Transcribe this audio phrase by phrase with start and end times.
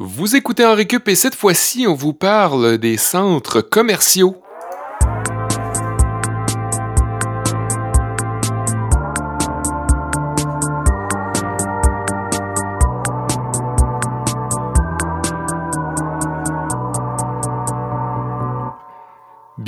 [0.00, 4.36] Vous écoutez en récup et cette fois-ci, on vous parle des centres commerciaux.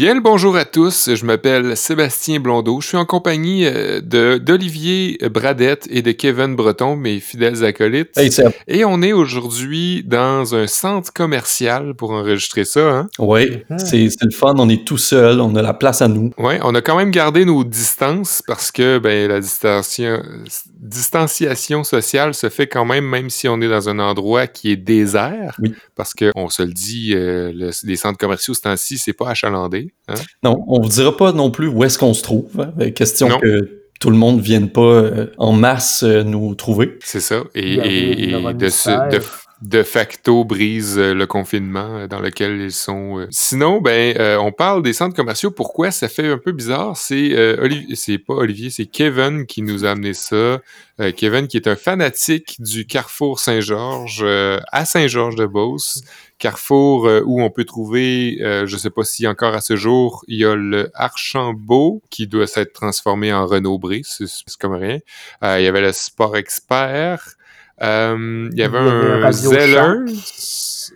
[0.00, 4.38] Bien le bonjour à tous, je m'appelle Sébastien Blondeau, je suis en compagnie euh, de
[4.38, 8.16] d'Olivier Bradette et de Kevin Breton, mes fidèles acolytes.
[8.16, 8.50] Hey, Seb.
[8.66, 12.80] Et on est aujourd'hui dans un centre commercial pour enregistrer ça.
[12.80, 13.08] Hein?
[13.18, 16.32] Oui, c'est c'est le fun, on est tout seul, on a la place à nous.
[16.38, 20.22] Ouais, on a quand même gardé nos distances parce que ben, la distanciation,
[20.80, 24.76] distanciation sociale se fait quand même, même si on est dans un endroit qui est
[24.76, 25.56] désert.
[25.60, 25.74] Oui.
[25.94, 29.92] Parce qu'on se le dit, euh, le- les centres commerciaux ce temps-ci, c'est pas achalandé.
[30.08, 30.14] hein?
[30.42, 32.48] Non, on vous dira pas non plus où est-ce qu'on se trouve.
[32.60, 32.72] hein?
[32.80, 33.38] Euh, Question Non.
[33.38, 36.98] que tout le monde vienne pas euh, en masse euh, nous trouver.
[37.04, 37.44] C'est ça.
[37.54, 38.68] Et, et- et de.
[39.62, 43.18] De facto brise euh, le confinement euh, dans lequel ils sont.
[43.20, 43.26] euh.
[43.30, 45.50] Sinon, ben, euh, on parle des centres commerciaux.
[45.50, 46.96] Pourquoi ça fait un peu bizarre?
[46.96, 50.60] C'est euh, c'est pas Olivier, c'est Kevin qui nous a amené ça.
[51.00, 54.24] Euh, Kevin qui est un fanatique du Carrefour Saint-Georges
[54.72, 56.02] à Saint-Georges-de-Beauce.
[56.38, 60.44] Carrefour où on peut trouver, je sais pas si encore à ce jour, il y
[60.46, 64.26] a le Archambault qui doit s'être transformé en Renault Bré, c'est
[64.58, 65.00] comme rien.
[65.42, 67.34] Il y avait le Sport Expert.
[67.82, 70.12] Euh, il y avait un Radio Zellers.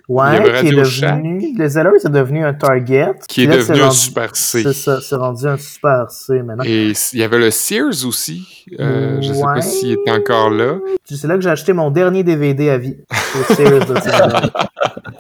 [0.07, 1.55] Ouais, il y avait qui est devenu.
[1.57, 3.13] Le Zeller, c'est devenu un Target.
[3.27, 4.63] qui est là, devenu un rendu- Super C.
[4.63, 6.65] C'est ça, c'est rendu un Super C maintenant.
[6.67, 8.67] Et il y avait le Sears aussi.
[8.81, 9.63] Euh, Je sais pas Ouais.
[9.63, 10.79] s'il est encore là.
[11.07, 12.97] C'est là que j'ai acheté mon dernier DVD à vie.
[13.11, 13.95] au Sears de.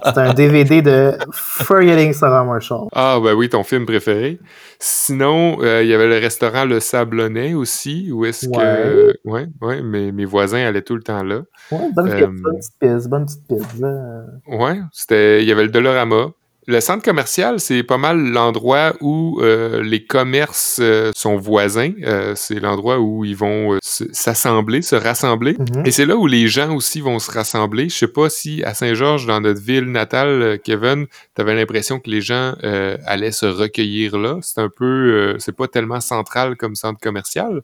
[0.07, 2.89] C'est un DVD de Forgetting Sarah Marshall.
[2.93, 4.39] Ah, ben oui, ton film préféré.
[4.79, 9.17] Sinon, euh, il y avait le restaurant Le Sablonnet aussi, où est-ce que...
[9.25, 11.41] Ouais, ouais, mes, mes voisins allaient tout le temps là.
[11.73, 13.81] Ouais, bonne, Euh, petite- bonne petite piste, bonne petite piste.
[13.81, 14.25] là.
[14.47, 15.43] Ouais, c'était...
[15.43, 16.31] Il y avait le Dolorama.
[16.67, 21.93] Le centre commercial, c'est pas mal l'endroit où euh, les commerces euh, sont voisins.
[22.05, 25.59] Euh, c'est l'endroit où ils vont se- s'assembler, se rassembler.
[25.59, 25.85] Mhm.
[25.85, 27.91] Et c'est là où les gens aussi vont se rassembler.
[27.91, 31.05] Je sais pas si à Saint-Georges, dans notre ville natale, Kevin,
[31.35, 32.55] t'avais l'impression que les gens
[33.05, 34.39] allaient se recueillir là.
[34.41, 37.61] C'est un peu, c'est pas tellement central comme centre commercial,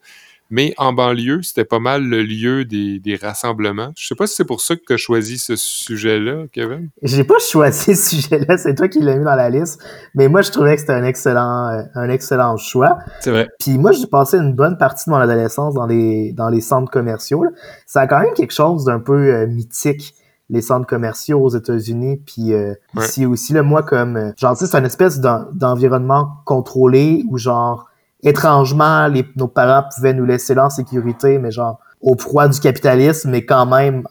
[0.50, 3.92] mais en banlieue, c'était pas mal le lieu des, des rassemblements.
[3.96, 6.88] Je sais pas si c'est pour ça que tu as choisi ce sujet-là, Kevin.
[7.02, 9.80] J'ai pas choisi ce sujet-là, c'est toi qui l'as mis dans la liste.
[10.14, 12.98] Mais moi, je trouvais que c'était un excellent, euh, un excellent choix.
[13.20, 13.48] C'est vrai.
[13.58, 16.90] Puis moi, j'ai passé une bonne partie de mon adolescence dans les, dans les centres
[16.90, 17.44] commerciaux.
[17.44, 17.50] là.
[17.86, 20.14] Ça a quand même quelque chose d'un peu euh, mythique,
[20.48, 23.04] les centres commerciaux aux États-Unis, puis euh, Ouais.
[23.04, 23.52] ici aussi.
[23.52, 27.86] Là, moi, comme, euh, genre, tu sais, c'est une espèce d'en- d'environnement contrôlé où, genre,
[28.22, 32.58] étrangement, les, nos parents pouvaient nous laisser là en sécurité, mais genre, au proie du
[32.60, 34.04] capitalisme, mais quand même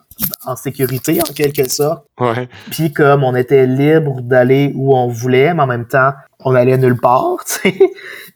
[0.45, 2.05] en sécurité, en quelque sorte.
[2.19, 2.49] Ouais.
[2.71, 6.11] Puis comme on était libre d'aller où on voulait, mais en même temps,
[6.43, 7.79] on allait nulle part, tu sais.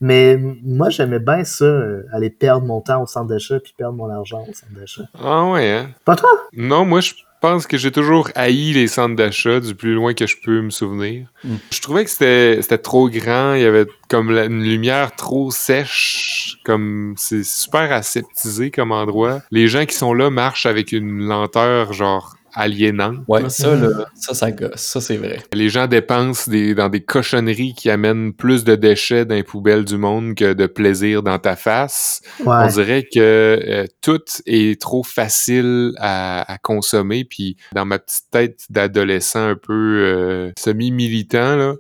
[0.02, 3.96] Mais moi, j'aimais bien ça, euh, aller perdre mon temps au centre d'achat puis perdre
[3.96, 5.04] mon argent au centre d'achat.
[5.22, 5.90] Ah ouais, hein?
[6.04, 6.30] Pas toi?
[6.54, 7.14] Non, moi, je
[7.44, 10.70] pense que j'ai toujours haï les centres d'achat du plus loin que je peux me
[10.70, 11.28] souvenir.
[11.44, 11.56] Mm.
[11.72, 15.52] Je trouvais que c'était c'était trop grand, il y avait comme la- une lumière trop
[15.52, 19.42] sèche, comme c'est super aseptisé comme endroit.
[19.52, 23.20] Les gens qui sont là marchent avec une lenteur genre aliénante.
[23.28, 23.78] Ouais, ça,
[24.16, 24.72] ça, ça gosse.
[24.76, 25.40] Ça, c'est vrai.
[25.54, 29.86] Les gens dépensent des, dans des cochonneries qui amènent plus de déchets dans les poubelles
[29.86, 32.22] du monde que de plaisir dans ta face.
[32.40, 32.56] Ouais.
[32.60, 37.26] On dirait que euh, tout est trop facile à, à consommer.
[37.26, 41.74] Puis dans ma petite tête d'adolescent un peu euh, semi-militant, là,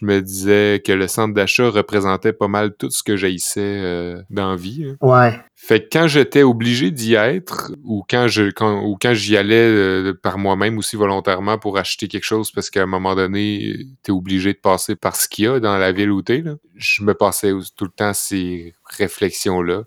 [0.00, 4.22] je me disais que le centre d'achat représentait pas mal tout ce que j'haïssais euh,
[4.30, 4.86] dans vie.
[4.88, 4.96] hein.
[5.00, 5.40] Ouais.
[5.56, 9.56] Fait que quand j'étais obligé d'y être, ou quand je quand, ou quand j'y allais
[9.56, 14.12] euh, par moi-même aussi volontairement pour acheter quelque chose, parce qu'à un moment donné, t'es
[14.12, 17.02] obligé de passer par ce qu'il y a dans la ville où t'es, là, je
[17.02, 19.82] me passais tout le temps ces réflexions-là.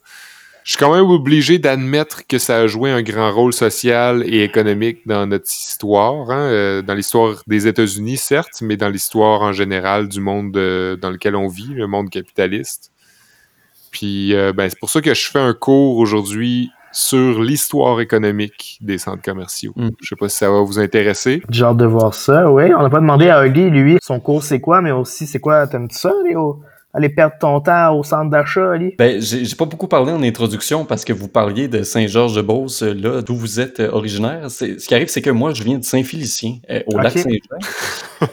[0.63, 4.43] Je suis quand même obligé d'admettre que ça a joué un grand rôle social et
[4.43, 9.53] économique dans notre histoire, hein, euh, dans l'histoire des États-Unis, certes, mais dans l'histoire en
[9.53, 12.91] général du monde euh, dans lequel on vit, le monde capitaliste.
[13.91, 18.77] Puis euh, ben, c'est pour ça que je fais un cours aujourd'hui sur l'histoire économique
[18.81, 19.73] des centres commerciaux.
[19.75, 19.89] Mm.
[20.01, 21.41] Je sais pas si ça va vous intéresser.
[21.49, 22.65] J'ai hâte de voir ça, oui.
[22.77, 25.65] On n'a pas demandé à Huggy, lui, son cours c'est quoi, mais aussi c'est quoi,
[25.67, 26.61] t'aimes-tu ça, au-
[26.93, 28.93] aller perdre ton temps au centre d'achat, Ali?
[28.97, 33.21] Ben, j'ai pas beaucoup parlé en introduction parce que vous parliez de Saint-Georges-de-Beauce, euh, là,
[33.21, 34.49] d'où vous êtes euh, originaire.
[34.51, 37.39] Ce qui arrive, c'est que moi, je viens de Saint-Félicien, euh, au lac Saint-Jean.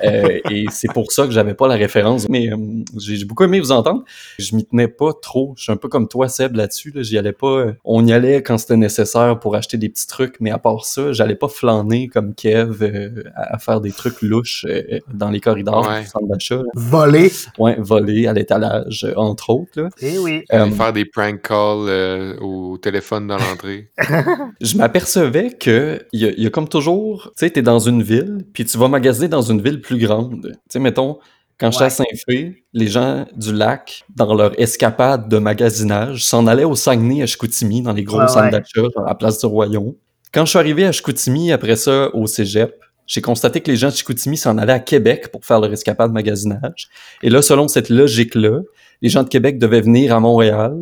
[0.05, 2.29] Euh, et c'est pour ça que j'avais pas la référence.
[2.29, 2.57] Mais euh,
[2.99, 4.05] j'ai beaucoup aimé vous entendre.
[4.39, 5.55] Je m'y tenais pas trop.
[5.57, 6.93] Je suis un peu comme toi, Seb, là-dessus.
[6.95, 7.03] Là.
[7.03, 7.67] J'y allais pas.
[7.85, 11.13] On y allait quand c'était nécessaire pour acheter des petits trucs, mais à part ça,
[11.13, 15.41] j'allais pas flâner comme Kev euh, à à faire des trucs louches euh, dans les
[15.41, 16.03] corridors Ouais.
[16.03, 16.61] du centre d'achat.
[16.75, 17.33] Volé.
[17.59, 19.81] Ouais, voler euh, entre autres.
[19.81, 19.89] Là.
[20.01, 20.45] Eh oui.
[20.53, 23.91] Euh, faire des prank calls euh, au téléphone dans l'entrée.
[24.61, 27.79] je m'apercevais que il y, a- il y a comme toujours, tu sais, t'es dans
[27.79, 30.41] une ville, puis tu vas magasiner dans une ville plus grande.
[30.43, 31.19] Tu sais, mettons,
[31.59, 31.91] quand j'étais à Ouais.
[31.91, 37.27] Saint-Fé, les gens du lac, dans leur escapade de magasinage, s'en allaient au Saguenay à
[37.27, 38.51] Chicoutimi, dans les gros Ouais, centres ouais.
[38.51, 39.95] d'achat, genre à la place du Royaume.
[40.33, 42.75] Quand je suis arrivé à Chicoutimi, après ça, au cégep,
[43.09, 46.13] j'ai constaté que les gens de Chicoutimi s'en allaient à Québec pour faire leur escapade
[46.13, 46.89] magasinage.
[47.23, 48.61] Et là, selon cette logique-là,
[49.03, 50.77] les gens de Québec devaient venir à Montréal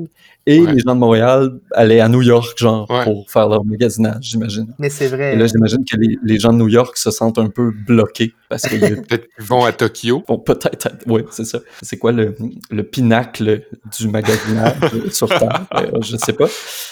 [0.49, 0.73] et Ouais.
[0.73, 3.05] les gens de Montréal allaient à New York, genre, Ouais.
[3.05, 4.73] pour faire leur magasinage, j'imagine.
[4.79, 5.35] Mais c'est vrai.
[5.35, 8.33] Et là, j'imagine que les, les gens de New York se sentent un peu bloqués
[8.49, 10.23] parce qu'il y a Peut-être qu'ils vont à Tokyo.
[10.27, 11.59] Bon, peut-être, oui, c'est ça.
[11.83, 12.35] C'est quoi le,
[12.71, 13.63] le pinacle
[13.99, 14.77] du magasinage
[15.13, 15.67] sur Terre?
[15.75, 16.47] Euh, je sais pas.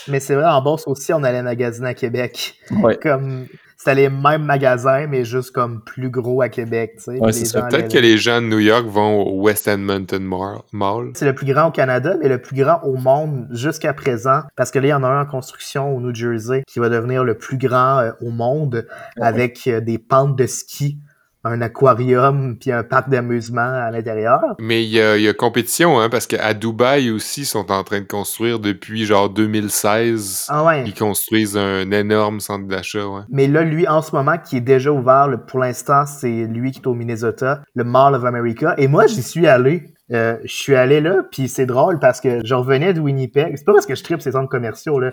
[0.09, 2.57] Mais c'est vrai, en bourse aussi, on allait magasiner à Québec.
[2.83, 2.97] Ouais.
[3.01, 3.47] Comme
[3.85, 6.99] c'était les mêmes magasins, mais juste comme plus gros à Québec.
[7.07, 11.11] Ouais, Peut-être que les gens de New York vont au West Edmonton Mall- Mall.
[11.15, 14.71] C'est le plus grand au Canada, mais le plus grand au monde jusqu'à présent, parce
[14.71, 17.25] que là, il y en a un en construction au New Jersey qui va devenir
[17.25, 18.87] le plus grand euh, au monde
[19.21, 20.99] avec euh, des pentes de ski,
[21.45, 24.41] un aquarium, puis un parc d'amusement à l'intérieur.
[24.59, 28.01] Mais il y y a compétition, hein, parce qu'à Dubaï aussi, ils sont en train
[28.01, 30.47] de construire depuis genre 2016.
[30.49, 30.85] Ah ouais.
[30.87, 33.23] Ils construisent un énorme centre d'achat, ouais.
[33.29, 36.81] Mais là, lui, en ce moment, qui est déjà ouvert, pour l'instant, c'est lui qui
[36.81, 38.75] est au Minnesota, le Mall of America.
[38.79, 39.94] Et moi, j'y suis allé.
[40.13, 43.57] Euh, je suis allé là, puis c'est drôle parce que je revenais de Winnipeg.
[43.57, 45.11] C'est pas parce que je tripe ces centres commerciaux, là.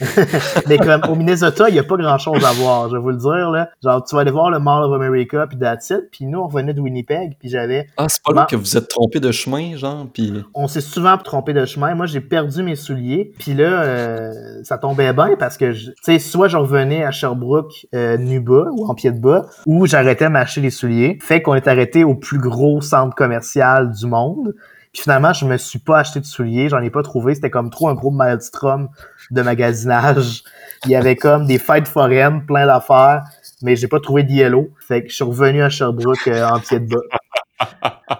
[0.68, 3.16] Mais comme au Minnesota, il y a pas grand-chose à voir, je vais vous le
[3.16, 3.70] dire, là.
[3.82, 6.10] Genre, tu vas aller voir le Mall of America, puis that's it.
[6.12, 7.86] Puis nous, on revenait de Winnipeg, puis j'avais...
[7.96, 10.32] Ah, c'est pas là que vous êtes trompé de chemin, genre, puis...
[10.54, 11.94] On s'est souvent trompé de chemin.
[11.94, 13.32] Moi, j'ai perdu mes souliers.
[13.38, 14.32] Puis là, euh,
[14.62, 18.40] ça tombait bien parce que, je- tu sais, soit je revenais à Sherbrooke euh, nu
[18.40, 21.18] bas ou en pied de bas, ou j'arrêtais de m'acheter les souliers.
[21.22, 24.54] Fait qu'on est arrêté au plus gros centre commercial du monde.
[24.92, 27.34] Puis finalement, je me suis pas acheté de souliers, j'en ai pas trouvé.
[27.34, 28.88] C'était comme trop un gros maelstrom
[29.30, 30.44] de magasinage.
[30.84, 33.24] Il y avait comme des fêtes foraines, plein d'affaires,
[33.62, 34.70] mais j'ai pas trouvé de yellow.
[34.86, 37.00] Fait que je suis revenu à Sherbrooke euh, en pied de bas.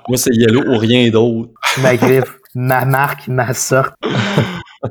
[0.08, 1.50] Moi, c'est Yellow ou rien d'autre.
[1.82, 3.94] Ma griffe, ma marque, ma sorte.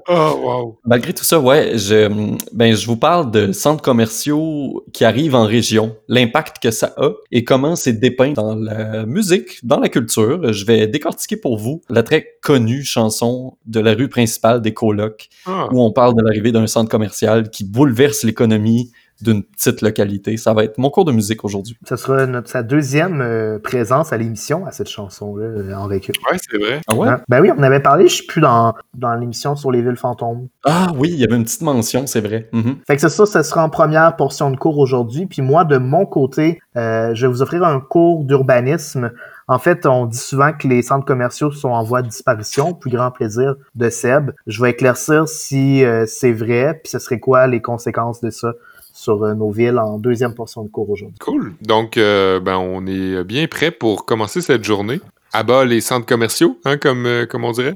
[0.08, 0.80] Oh, wow.
[0.86, 2.08] Malgré tout ça, ouais, je,
[2.52, 7.12] ben, je vous parle de centres commerciaux qui arrivent en région, l'impact que ça a
[7.32, 10.52] et comment c'est dépeint dans la musique, dans la culture.
[10.52, 15.30] Je vais décortiquer pour vous la très connue chanson de la rue principale des colocs,
[15.46, 15.68] Ah.
[15.72, 18.92] où on parle de l'arrivée d'un centre commercial qui bouleverse l'économie
[19.22, 20.38] d'une petite localité.
[20.38, 21.78] Ça va être mon cours de musique aujourd'hui.
[21.88, 26.12] Ce sera notre, sa deuxième euh, présence à l'émission, à cette chanson-là, euh, en vécu.
[26.30, 26.82] Ouais, c'est vrai.
[26.88, 27.10] Ah ouais?
[27.30, 30.48] Ben oui, on avait parlé, je suis plus dans, dans l'émission sur les villes fantômes.
[30.66, 32.50] Ah oui, il y avait une petite mention, c'est vrai.
[32.52, 32.78] Mhm.
[32.88, 35.26] Fait que c'est ça, ce sera en première portion de cours aujourd'hui.
[35.26, 39.12] Puis moi, de mon côté, euh, je vais vous offrir un cours d'urbanisme.
[39.48, 42.92] En fait, on dit souvent que les centres commerciaux sont en voie de disparition, plus
[42.92, 44.32] grand plaisir de Seb.
[44.48, 48.54] Je vais éclaircir si euh, c'est vrai, puis ce serait quoi les conséquences de ça
[49.04, 51.18] sur euh, nos villes en deuxième portion de cours aujourd'hui.
[51.20, 51.54] Cool.
[51.62, 55.02] Donc, euh, ben, on est bien prêt pour commencer cette journée.
[55.34, 57.74] À bas les centres commerciaux, hein, comme, euh, comme on dirait.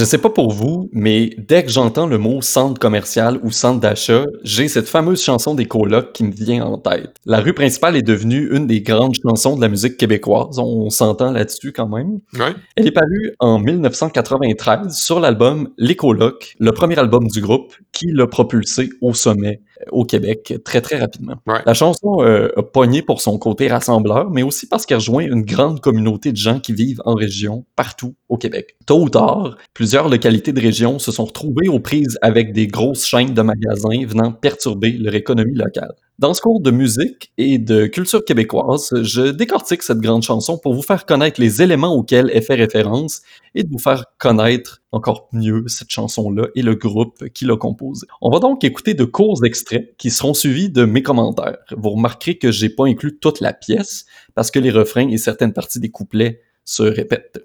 [0.00, 3.80] Je sais pas pour vous, mais dès que j'entends le mot centre commercial ou centre
[3.80, 7.16] d'achat, j'ai cette fameuse chanson des colocs qui me vient en tête.
[7.26, 11.32] La rue principale est devenue une des grandes chansons de la musique québécoise, on s'entend
[11.32, 12.20] là-dessus quand même.
[12.38, 12.54] Ouais.
[12.76, 18.06] Elle est parue en 1993 sur l'album Les Colocs, le premier album du groupe qui
[18.10, 21.36] l'a propulsé au sommet au Québec très très rapidement.
[21.46, 21.60] Ouais.
[21.66, 25.42] La chanson euh, a pogné pour son côté rassembleur, mais aussi parce qu'elle rejoint une
[25.42, 28.76] grande communauté de gens qui vivent en région partout au Québec.
[28.86, 33.04] Tôt ou tard, plusieurs localités de région se sont retrouvées aux prises avec des grosses
[33.06, 35.94] chaînes de magasins venant perturber leur économie locale.
[36.20, 40.74] Dans ce cours de musique et de culture québécoise, je décortique cette grande chanson pour
[40.74, 43.22] vous faire connaître les éléments auxquels elle fait référence
[43.54, 48.06] et de vous faire connaître encore mieux cette chanson-là et le groupe qui l'a composée.
[48.20, 51.56] On va donc écouter de courts extraits qui seront suivis de mes commentaires.
[51.74, 55.54] Vous remarquerez que j'ai pas inclus toute la pièce parce que les refrains et certaines
[55.54, 57.42] parties des couplets se répètent.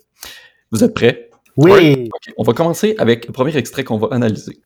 [0.72, 1.30] Vous êtes prêts?
[1.56, 1.72] Oui!
[1.72, 2.10] Ouais.
[2.36, 4.60] On va commencer avec le premier extrait qu'on va analyser.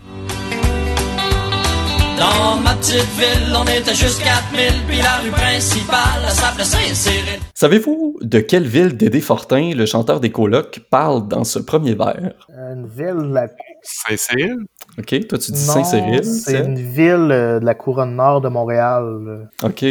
[2.20, 7.40] Dans ma petite ville, on était juste 4000, puis la rue principale, s'appelait Saint-Cyril.
[7.54, 12.34] Savez-vous de quelle ville Dédé Fortin, le chanteur des colocs, parle dans ce premier vers?
[12.50, 13.48] Une ville la
[13.82, 14.58] Saint-Cyril?
[14.98, 16.24] OK, toi, tu dis Saint-Cyril.
[16.24, 19.48] C'est une ville euh, de la couronne nord de Montréal.
[19.64, 19.86] OK.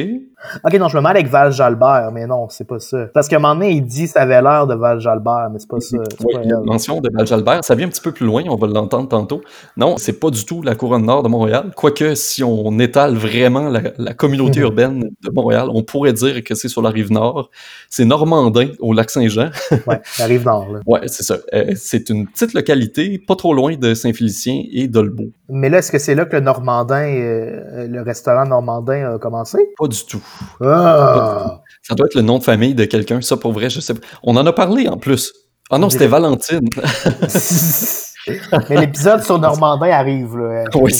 [0.65, 3.07] Ok, non, je me mêle avec Val-Jalbert, mais non, c'est pas ça.
[3.13, 5.81] Parce qu'à un moment donné, il dit ça avait l'air de Val-Jalbert, mais c'est pas
[5.81, 5.97] ça.
[6.11, 6.61] c'est Oui, pas il y a elle.
[6.63, 7.65] une mention de Val-Jalbert.
[7.65, 9.41] Ça vient un petit peu plus loin, on va l'entendre tantôt.
[9.77, 11.73] Non, c'est pas du tout la couronne nord de Montréal.
[11.75, 14.65] Quoique, si on étale vraiment la, la communauté Mhm.
[14.67, 17.51] urbaine de Montréal, on pourrait dire que c'est sur la rive nord.
[17.91, 19.51] C'est Normandin, au lac Saint-Jean.
[19.87, 20.69] Ouais, la rive nord.
[20.73, 20.81] là.
[20.87, 21.39] Ouais, c'est ça.
[21.53, 25.31] Euh, c'est une petite localité, pas trop loin de Saint-Félicien et d'Olbeau.
[25.49, 29.59] Mais là, est-ce que c'est là que le Normandin, euh, le restaurant Normandin a commencé?
[29.79, 30.23] Pas du tout.
[30.61, 31.63] Ah!
[31.83, 33.21] Ça doit être le nom de famille de quelqu'un.
[33.21, 34.01] Ça, pour vrai, je sais pas.
[34.23, 35.33] On en a parlé en plus.
[35.71, 36.69] Ah non, c'était Valentine.
[38.27, 40.65] mais l'épisode sur Normandin arrive, là.
[40.75, 40.93] Oui.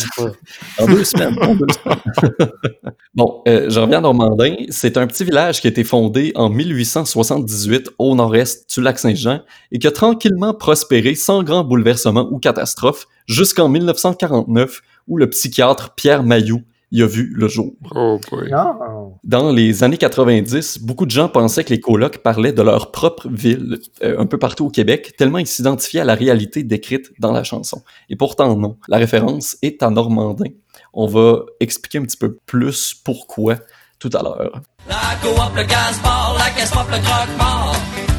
[0.79, 1.37] En deux semaines.
[1.43, 2.51] en deux semaines.
[3.15, 4.55] bon, euh, je reviens à Normandin.
[4.71, 9.41] C'est un petit village qui a été fondé en 1878 au nord-est du lac Saint-Jean
[9.73, 15.95] et qui a tranquillement prospéré sans grand bouleversement ou catastrophe jusqu'en 1949 où le psychiatre
[15.95, 17.73] Pierre Mailloux y a vu le jour.
[17.95, 18.51] Oh boy.
[18.51, 19.08] Non.
[19.25, 23.29] Dans les années 90, beaucoup de gens pensaient que les colocs parlaient de leur propre
[23.29, 27.33] ville, euh, un peu partout au Québec, tellement ils s'identifiaient à la réalité décrite dans
[27.33, 27.83] la chanson.
[28.09, 30.51] Et pourtant non, la référence est à Normandin.
[30.93, 33.57] On va expliquer un petit peu plus pourquoi
[33.99, 34.61] tout à l'heure.
[34.89, 37.77] La coop, le la le croque-mort.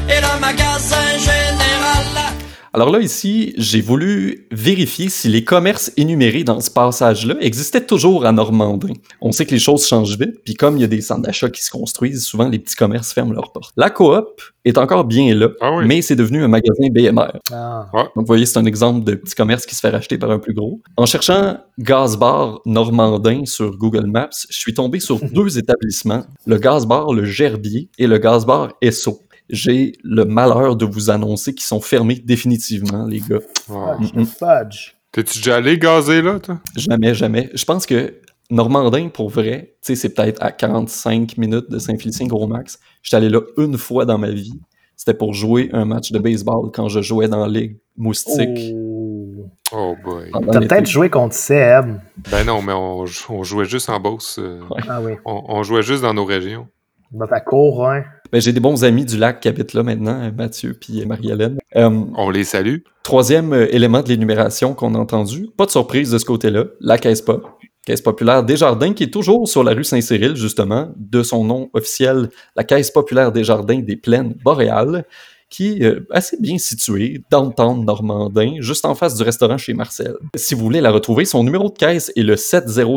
[0.08, 2.49] Et le magasin général.
[2.72, 8.24] Alors là, ici, j'ai voulu vérifier si les commerces énumérés dans ce passage-là existaient toujours
[8.24, 8.92] à Normandin.
[9.20, 11.50] On sait que les choses changent vite, puis comme il y a des centres d'achat
[11.50, 13.72] qui se construisent, souvent les petits commerces ferment leurs portes.
[13.76, 15.84] La coop est encore bien là, Ah oui.
[15.88, 17.40] mais c'est devenu un magasin BMR.
[17.52, 17.88] Ah.
[17.92, 20.38] Donc, vous voyez, c'est un exemple de petit commerce qui se fait racheter par un
[20.38, 20.80] plus gros.
[20.96, 26.56] En cherchant Gaz Bar Normandin sur Google Maps, je suis tombé sur deux établissements, le
[26.58, 29.22] Gaz Bar Le Gerbier et le Gaz Bar Esso.
[29.52, 33.38] J'ai le malheur de vous annoncer qu'ils sont fermés définitivement, les gars.
[33.68, 33.96] Wow.
[33.98, 34.12] Fudge.
[34.14, 34.26] Mm-mm.
[34.26, 34.94] Fudge.
[35.12, 36.60] T'es-tu déjà allé gazer là, toi?
[36.76, 37.50] Jamais, jamais.
[37.54, 38.14] Je pense que
[38.50, 42.78] Normandin, pour vrai, tu sais, c'est peut-être à 45 minutes de Saint-Félicien gros max.
[43.02, 44.58] J'étais allé là une fois dans ma vie.
[44.96, 48.74] C'était pour jouer un match de baseball quand je jouais dans la Ligue Moustique.
[48.74, 49.46] Oh.
[49.72, 50.30] Oh boy.
[50.52, 51.96] T'as peut-être joué contre Seb.
[52.30, 54.38] Ben non, mais on, on jouait juste en Beauce.
[54.40, 55.12] euh, Ah oui.
[55.24, 56.66] on, on jouait juste dans nos régions.
[57.12, 58.02] Dans ta cour, hein.
[58.32, 61.58] Ben, j'ai des bons amis du lac qui habitent là maintenant, euh, Mathieu puis Marie-Hélène.
[61.74, 62.78] Euh, On les salue.
[63.02, 66.96] troisième euh, élément de l'énumération qu'on a entendu, pas de surprise de ce côté-là, la
[66.96, 67.46] caisse pop.
[67.84, 72.28] Caisse populaire Desjardins, qui est toujours sur la rue Saint-Cyril, justement, de son nom officiel,
[72.54, 75.06] la Caisse populaire Desjardins des Plaines boréales,
[75.50, 79.22] qui est euh, assez bien située, dans le temps de Normandin, juste en face du
[79.24, 80.14] restaurant chez Marcel.
[80.36, 82.96] Si vous voulez la retrouver, son numéro de caisse est le 700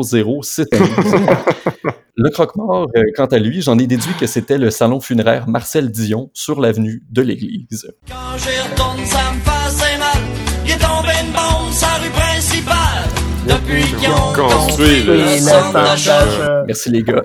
[2.16, 5.90] Le croque-mort, euh, quant à lui, j'en ai déduit que c'était le salon funéraire Marcel
[5.90, 7.90] Dion sur l'avenue de l'église.
[8.08, 10.22] Quand j'y retourne, ça me fait assez mal.
[10.64, 13.08] Il est tombé une bombe sur la rue principale.
[13.48, 16.64] Depuis qu'ils ont Construit le centre.
[16.66, 17.24] Merci les gars.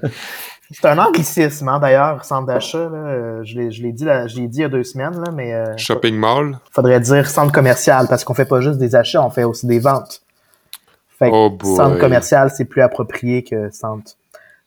[0.72, 2.88] C'est un anglicisme, hein, d'ailleurs, centre d'achat.
[2.88, 2.96] là.
[3.08, 5.14] Euh, Je l'ai je l'ai dit, là- je l'ai dit il y a deux semaines,
[5.20, 6.58] là, mais euh, Shopping mall.
[6.70, 9.78] faudrait dire centre commercial parce qu'on fait pas juste des achats, on fait aussi des
[9.80, 10.22] ventes.
[11.18, 11.76] Fait que Oh boy.
[11.76, 14.12] centre commercial, c'est plus approprié que centre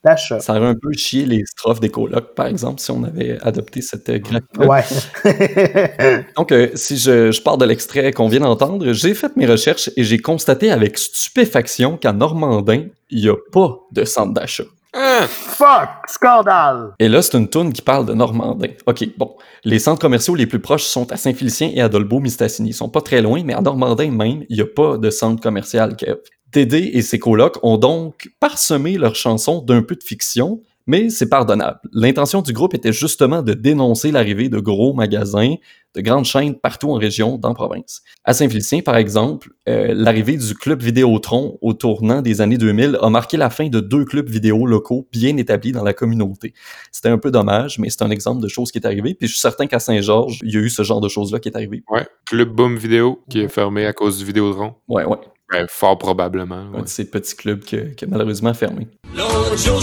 [0.04, 0.42] d'achat.
[0.42, 3.82] Ça aurait un peu chié les strophes des colocs, par exemple, si on avait adopté
[3.82, 4.68] cette euh, graphique-là.
[4.68, 4.84] Ouais.
[6.36, 9.90] Donc, euh, si je, je pars de l'extrait qu'on vient d'entendre, j'ai fait mes recherches
[9.96, 14.66] et j'ai constaté avec stupéfaction qu'à Normandin, il n'y a pas de centre d'achat.
[14.94, 15.26] Hein?
[15.28, 15.90] Fuck!
[16.08, 16.94] Scandale!
[17.00, 18.68] Et là, c'est une toune qui parle de Normandin.
[18.86, 19.36] OK, bon.
[19.64, 22.70] Les centres commerciaux les plus proches sont à Saint-Félicien et à Dolbeau-Mistassini.
[22.70, 25.42] Ils sont pas très loin, mais à Normandin même, il n'y a pas de centre
[25.42, 26.18] commercial, Kev.
[26.52, 31.30] Dédé et ses colocs ont donc parsemé leurs chansons d'un peu de fiction, mais c'est
[31.30, 31.80] pardonnable.
[31.92, 35.56] L'intention du groupe était justement de dénoncer l'arrivée de gros magasins,
[35.96, 38.02] de grandes chaînes partout en région, dans la province.
[38.24, 43.10] À Saint-Félicien, par exemple, euh, l'arrivée du club Vidéotron au tournant des années 2000 a
[43.10, 46.54] marqué la fin de deux clubs vidéo locaux bien établis dans la communauté.
[46.92, 49.14] C'était un peu dommage, mais c'est un exemple de choses qui est arrivé.
[49.14, 51.50] Puis je suis certain qu'à Saint-Georges, il y a eu ce genre de choses-là qui
[51.50, 51.84] est arrivé.
[51.90, 52.06] Ouais.
[52.26, 54.74] Club Boom Vidéo qui est fermé à cause du Vidéotron.
[54.88, 55.18] Ouais, ouais.
[55.52, 56.56] Ben, fort probablement.
[56.56, 56.82] Un ouais.
[56.84, 58.88] de ces petits clubs qui a, qui a malheureusement fermé.
[59.16, 59.82] L'autre jour,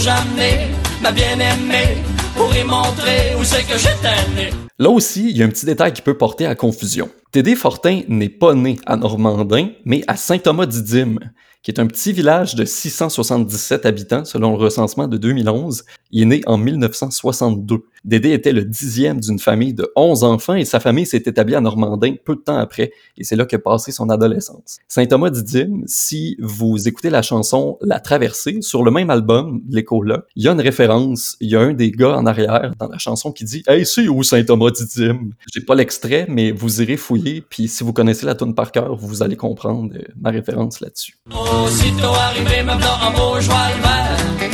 [1.01, 1.97] ma bien-aimée
[2.35, 4.49] pour y montrer où c'est que j'étais né.
[4.79, 7.09] Là aussi, il y a un petit détail qui peut porter à confusion.
[7.31, 11.19] Tédé Fortin n'est pas né à Normandin, mais à Saint-Thomas-Didyme,
[11.63, 15.83] qui est un petit village de 677 habitants selon le recensement de 2011.
[16.11, 17.83] Il est né en 1962.
[18.03, 21.61] Dédé était le dixième d'une famille de 11 enfants et sa famille s'est établie à
[21.61, 24.79] Normandin peu de temps après, et c'est là qu'a passé son adolescence.
[24.87, 30.47] Saint-Thomas-Didyme, si vous écoutez la chanson La Traversée, sur le même album, l'écho-là, il y
[30.47, 33.45] a une référence, il y a un des gars en arrière dans la chanson qui
[33.45, 37.93] dit «Hey, c'est où Saint-Thomas-Didyme?» J'ai pas l'extrait, mais vous irez fouiller puis si vous
[37.93, 41.17] connaissez la tune par cœur, vous allez comprendre euh, ma référence là-dessus.
[41.29, 42.61] Aussitôt arrivé.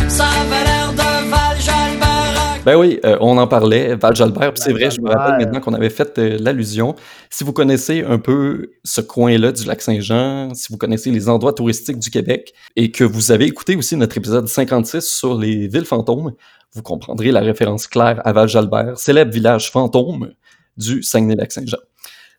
[0.10, 1.07] Ça avait l'air.
[2.68, 5.62] Ben oui, euh, on en parlait, Val Jalbert, puis c'est vrai, je me rappelle maintenant
[5.62, 6.98] qu'on avait fait euh, l'allusion.
[7.30, 11.54] Si vous connaissez un peu ce coin-là du lac Saint-Jean, si vous connaissez les endroits
[11.54, 15.86] touristiques du Québec, et que vous avez écouté aussi notre épisode 56 sur les villes
[15.86, 16.34] fantômes,
[16.74, 20.34] vous comprendrez la référence claire à Val Jalbert, célèbre village fantôme
[20.76, 21.78] du Saguenay-Lac-Saint-Jean.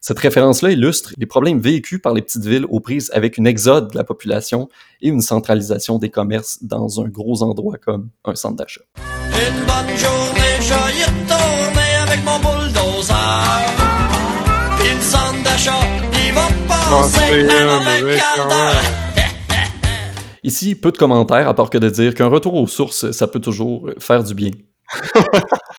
[0.00, 3.90] Cette référence-là illustre les problèmes vécus par les petites villes aux prises avec une exode
[3.90, 4.68] de la population
[5.02, 8.82] et une centralisation des commerces dans un gros endroit comme un centre d'achat.
[8.96, 13.16] Une bonne journée, je y retourner avec mon bulldozer.
[14.78, 15.80] Puis le centre d'achat,
[16.26, 18.82] il va passer c'est un un mauvais mauvais quart quart d'heure.
[20.44, 23.40] Ici, peu de commentaires, à part que de dire qu'un retour aux sources, ça peut
[23.40, 24.52] toujours faire du bien.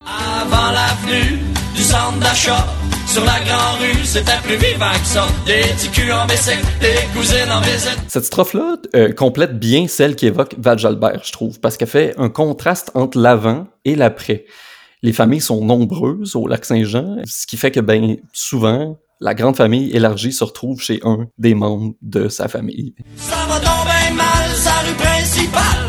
[0.06, 1.40] Avant l'avenue
[1.74, 2.68] du centre d'achat,
[3.10, 5.28] sur la grande rue, c'était plus vivant que ça.
[5.46, 7.98] Des petits culs en bicycle, des cousines en visite.
[8.08, 12.14] Cette strophe-là euh, complète bien celle qui évoque Val Jalbert, je trouve, parce qu'elle fait
[12.18, 14.46] un contraste entre l'avant et l'après.
[15.02, 19.56] Les familles sont nombreuses au lac Saint-Jean, ce qui fait que, ben, souvent, la grande
[19.56, 22.94] famille élargie se retrouve chez un des membres de sa famille.
[23.18, 25.89] Ça va tomber mal, sa rue principale,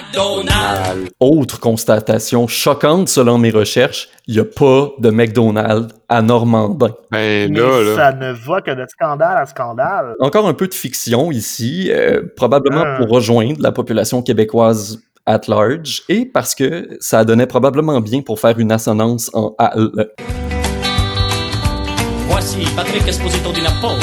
[0.00, 1.10] McDonald's.
[1.20, 6.90] Autre constatation choquante selon mes recherches, il n'y a pas de McDonald's à Normandin.
[7.10, 7.96] Ben Mais là, là.
[7.96, 10.14] ça ne va que de scandale à scandale.
[10.20, 12.96] Encore un peu de fiction ici, euh, probablement Ah.
[12.98, 18.40] pour rejoindre la population québécoise at large, et parce que ça donnait probablement bien pour
[18.40, 19.90] faire une assonance en AL.
[22.28, 24.00] Voici Patrick Esposito di Napoli.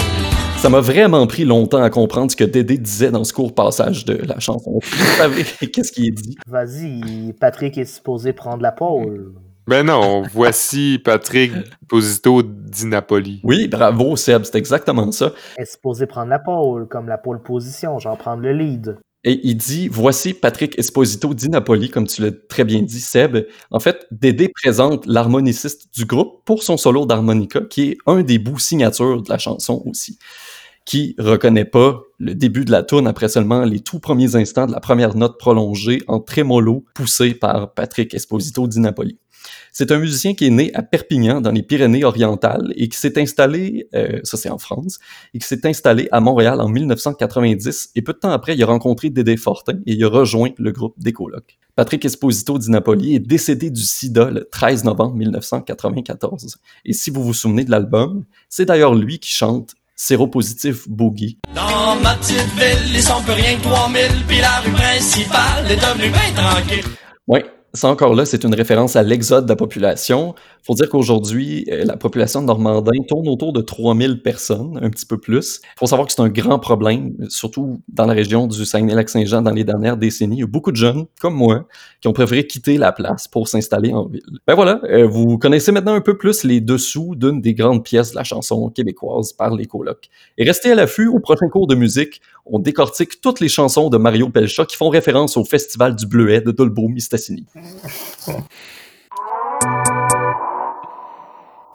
[0.67, 4.03] Ça m'a vraiment pris longtemps à comprendre ce que Dédé disait dans ce court passage
[4.03, 4.81] de la chanson.
[4.83, 6.35] Vous savez qu'est-ce qu'il dit?
[6.45, 9.31] Vas-y, Patrick est supposé prendre la pôle.
[9.65, 11.53] Ben non, voici Patrick
[11.87, 13.39] Posito di Napoli.
[13.45, 15.31] Oui, bravo Seb, c'est exactement ça.
[15.57, 18.97] est supposé prendre la pôle, comme la pôle position, genre prendre le lead.
[19.23, 23.47] Et il dit Voici Patrick Esposito di Napoli, comme tu l'as très bien dit, Seb.
[23.71, 28.37] En fait, Dédé présente l'harmoniciste du groupe pour son solo d'harmonica, qui est un des
[28.37, 30.19] bouts signatures de la chanson aussi.
[30.87, 34.71] Qui reconnaît pas le début de la tune après seulement les tout premiers instants de
[34.71, 39.19] la première note prolongée en trémolo poussée par Patrick Esposito di Napoli.
[39.73, 43.89] C'est un musicien qui est né à Perpignan, dans les Pyrénées-Orientales, et qui s'est installé,
[43.95, 44.99] euh, ça c'est en France,
[45.33, 47.89] et qui s'est installé à Montréal en 1990.
[47.95, 50.71] Et peu de temps après, il a rencontré Dédé Fortin et il a rejoint le
[50.71, 51.57] groupe des colocs.
[51.75, 56.59] Patrick Esposito di Napoli est décédé du sida le 13 novembre 1994.
[56.85, 61.39] Et si vous vous souvenez de l'album, c'est d'ailleurs lui qui chante Séropositif Boogie.
[61.55, 65.75] Dans ma petite ville, ils sont plus rien que 3000, puis la rue principale est
[65.75, 66.85] devenue bien tranquille.
[67.27, 70.35] Ouais, ça encore là, c'est une référence à l'exode de la population.
[70.67, 75.05] Faut dire qu'aujourd'hui, euh, la population de Normandin tourne autour de 3000 personnes, un petit
[75.05, 75.61] peu plus.
[75.79, 79.63] Faut savoir que c'est un grand problème, surtout dans la région du Saguenay-Lac-Saint-Jean dans les
[79.63, 80.35] dernières décennies.
[80.35, 81.69] Il y a beaucoup de jeunes, comme moi,
[82.01, 84.19] qui ont préféré quitter la place pour s'installer en ville.
[84.45, 88.11] Ben voilà, euh, vous connaissez maintenant un peu plus les dessous d'une des grandes pièces
[88.11, 90.09] de la chanson québécoise par les colocs.
[90.37, 92.19] Et restez à l'affût au prochain cours de musique.
[92.45, 96.41] On décortique toutes les chansons de Mario Pelcha qui font référence au Festival du Bleuet
[96.41, 97.45] de Dolbeau-Mistassini.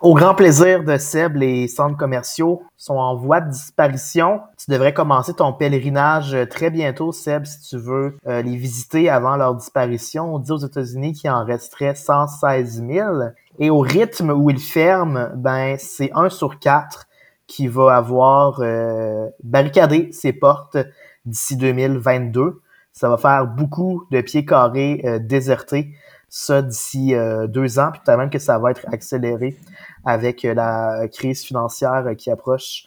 [0.02, 4.40] Au grand plaisir de Seb, les centres commerciaux sont en voie de disparition.
[4.58, 9.08] Tu devrais commencer ton pèlerinage euh, très bientôt, Seb, si tu veux euh, les visiter
[9.08, 10.34] avant leur disparition.
[10.34, 13.12] On dit aux États-Unis qu'il en resterait 116 000.
[13.60, 17.06] Et au rythme où ils ferment, ben c'est un sur quatre
[17.46, 20.78] qui va avoir euh, barricadé ses portes
[21.26, 22.60] d'ici 2022.
[22.92, 25.94] Ça va faire beaucoup de pieds carrés désertés,
[26.34, 29.54] ça d'ici euh, deux ans, puis peut-être même que ça va être accéléré
[30.02, 32.86] avec euh, la crise financière euh, qui approche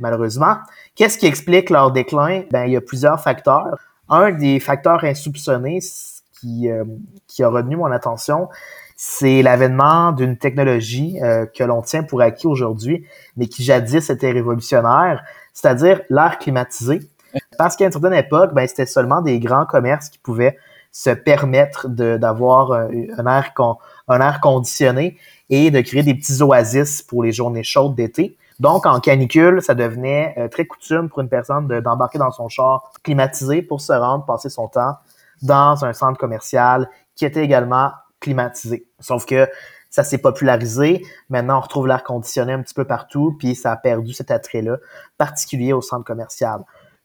[0.00, 0.56] malheureusement.
[0.96, 2.42] Qu'est-ce qui explique leur déclin?
[2.50, 3.78] Ben, il y a plusieurs facteurs.
[4.08, 5.78] Un des facteurs insoupçonnés
[6.40, 6.82] qui, euh,
[7.28, 8.48] qui a retenu mon attention,
[8.96, 11.18] c'est l'avènement d'une technologie
[11.54, 15.22] que l'on tient pour acquis aujourd'hui, mais qui jadis était révolutionnaire,
[15.54, 17.00] c'est-à-dire l'air climatisé.
[17.56, 20.58] Parce qu'à une certaine époque, ben, c'était seulement des grands commerces qui pouvaient
[20.92, 23.76] se permettre d'avoir un, un air con-
[24.08, 28.36] un air conditionné et de créer des petits oasis pour les journées chaudes d'été.
[28.58, 32.48] Donc, en canicule, ça devenait euh, très coutume pour une personne de- d'embarquer dans son
[32.48, 34.96] char climatisé pour se rendre, passer son temps
[35.42, 38.86] dans un centre commercial qui était également climatisé.
[38.98, 39.48] Sauf que
[39.88, 41.02] ça s'est popularisé.
[41.30, 44.76] Maintenant, on retrouve l'air conditionné un petit peu partout, puis ça a perdu cet attrait-là,
[45.16, 46.60] particulier au centre commercial.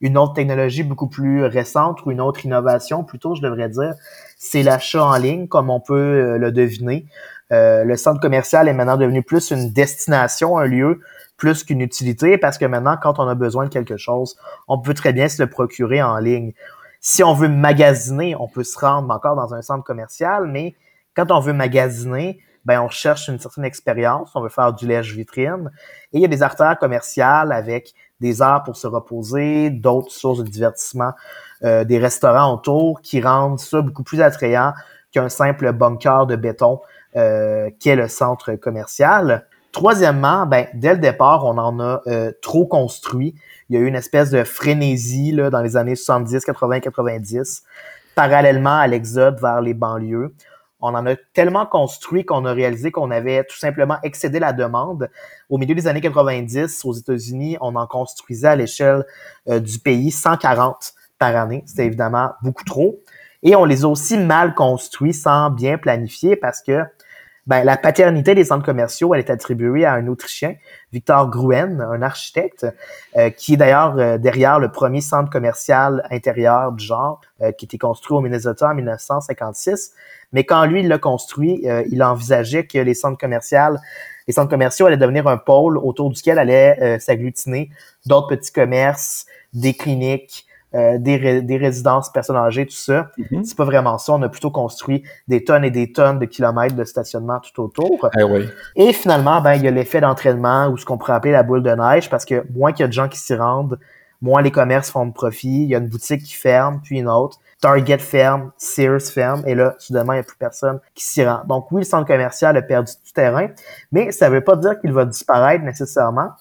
[0.05, 3.95] Une autre technologie beaucoup plus récente ou une autre innovation, plutôt, je devrais dire,
[4.37, 7.07] c'est l'achat en ligne, comme on peut euh, le deviner.
[7.51, 11.01] Euh, le centre commercial est maintenant devenu plus une destination, un lieu,
[11.37, 14.37] plus qu'une utilité, parce que maintenant, quand on a besoin de quelque chose,
[14.67, 16.53] on peut très bien se le procurer en ligne.
[17.01, 20.75] Si on veut magasiner, on peut se rendre encore dans un centre commercial, mais
[21.15, 25.71] quand on veut magasiner, ben on cherche une certaine expérience, on veut faire du lèche-vitrine.
[26.13, 30.39] Et il y a des artères commerciales avec des heures pour se reposer, d'autres sources
[30.39, 31.11] de divertissement,
[31.63, 34.73] euh, des restaurants autour qui rendent ça beaucoup plus attrayant
[35.11, 36.79] qu'un simple bunker de béton
[37.15, 39.47] euh, qu'est le centre commercial.
[39.71, 43.35] Troisièmement, ben, dès le départ, on en a euh, trop construit.
[43.69, 47.63] Il y a eu une espèce de frénésie là, dans les années 70, 80, 90,
[48.15, 50.33] parallèlement à l'exode vers les banlieues.
[50.81, 55.09] On en a tellement construit qu'on a réalisé qu'on avait tout simplement excédé la demande.
[55.49, 59.05] Au milieu des années 90, aux États-Unis, on en construisait à l'échelle
[59.47, 61.63] euh, du pays 140 par année.
[61.65, 62.99] C'était évidemment beaucoup trop.
[63.43, 66.83] Et on les a aussi mal construits sans bien planifier parce que
[67.47, 70.55] ben, la paternité des centres commerciaux, elle est attribuée à un Autrichien,
[70.91, 72.65] Victor Gruen, un architecte,
[73.17, 77.65] euh, qui est d'ailleurs euh, derrière le premier centre commercial intérieur du genre, euh, qui
[77.65, 79.93] était construit au Minnesota en 1956.
[80.33, 83.77] Mais quand lui, il l'a construit, il envisageait que les centres commerciaux,
[84.27, 87.69] les centres commerciaux allaient devenir un pôle autour duquel allaient s'agglutiner
[88.05, 90.45] d'autres petits commerces, des cliniques,
[90.75, 93.09] euh, des, des, résidences personnes âgées, tout ça.
[93.17, 93.43] Mm-hmm.
[93.45, 94.13] C'est pas vraiment ça.
[94.13, 98.09] On a plutôt construit des tonnes et des tonnes de kilomètres de stationnement tout autour.
[98.19, 98.47] Eh oui.
[98.75, 101.63] Et finalement, ben, il y a l'effet d'entraînement ou ce qu'on pourrait appeler la boule
[101.63, 103.79] de neige parce que moins qu'il y a de gens qui s'y rendent,
[104.21, 105.63] moins les commerces font de profit.
[105.63, 107.39] Il y a une boutique qui ferme, puis une autre.
[107.61, 111.43] Target ferme, Sears ferme, et là, soudainement, il n'y a plus personne qui s'y rend.
[111.47, 113.47] Donc oui, le centre commercial a perdu du terrain,
[113.91, 116.31] mais ça ne veut pas dire qu'il va disparaître nécessairement.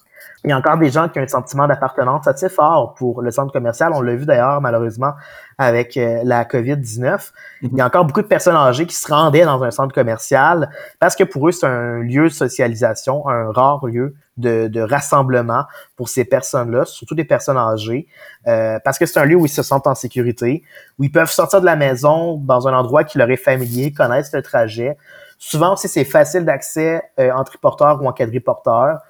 [0.45, 3.31] Il y a encore des gens qui ont un sentiment d'appartenance assez fort pour le
[3.31, 3.93] centre commercial.
[3.95, 5.13] On l'a vu d'ailleurs, malheureusement,
[5.57, 7.31] avec euh, la COVID-19.
[7.63, 10.69] Il y a encore beaucoup de personnes âgées qui se rendaient dans un centre commercial
[11.01, 15.65] parce que pour eux, c'est un lieu de socialisation, un rare lieu de, de rassemblement
[15.97, 18.09] pour ces personnes-là, surtout des personnes âgées,
[18.47, 20.63] euh, parce que c'est un lieu où ils se sentent en sécurité,
[20.99, 24.33] où ils peuvent sortir de la maison dans un endroit qui leur est familier, connaissent
[24.33, 24.97] le trajet.
[25.39, 29.01] Souvent aussi, c'est facile d'accès euh, en triporteur ou en quadriporteur.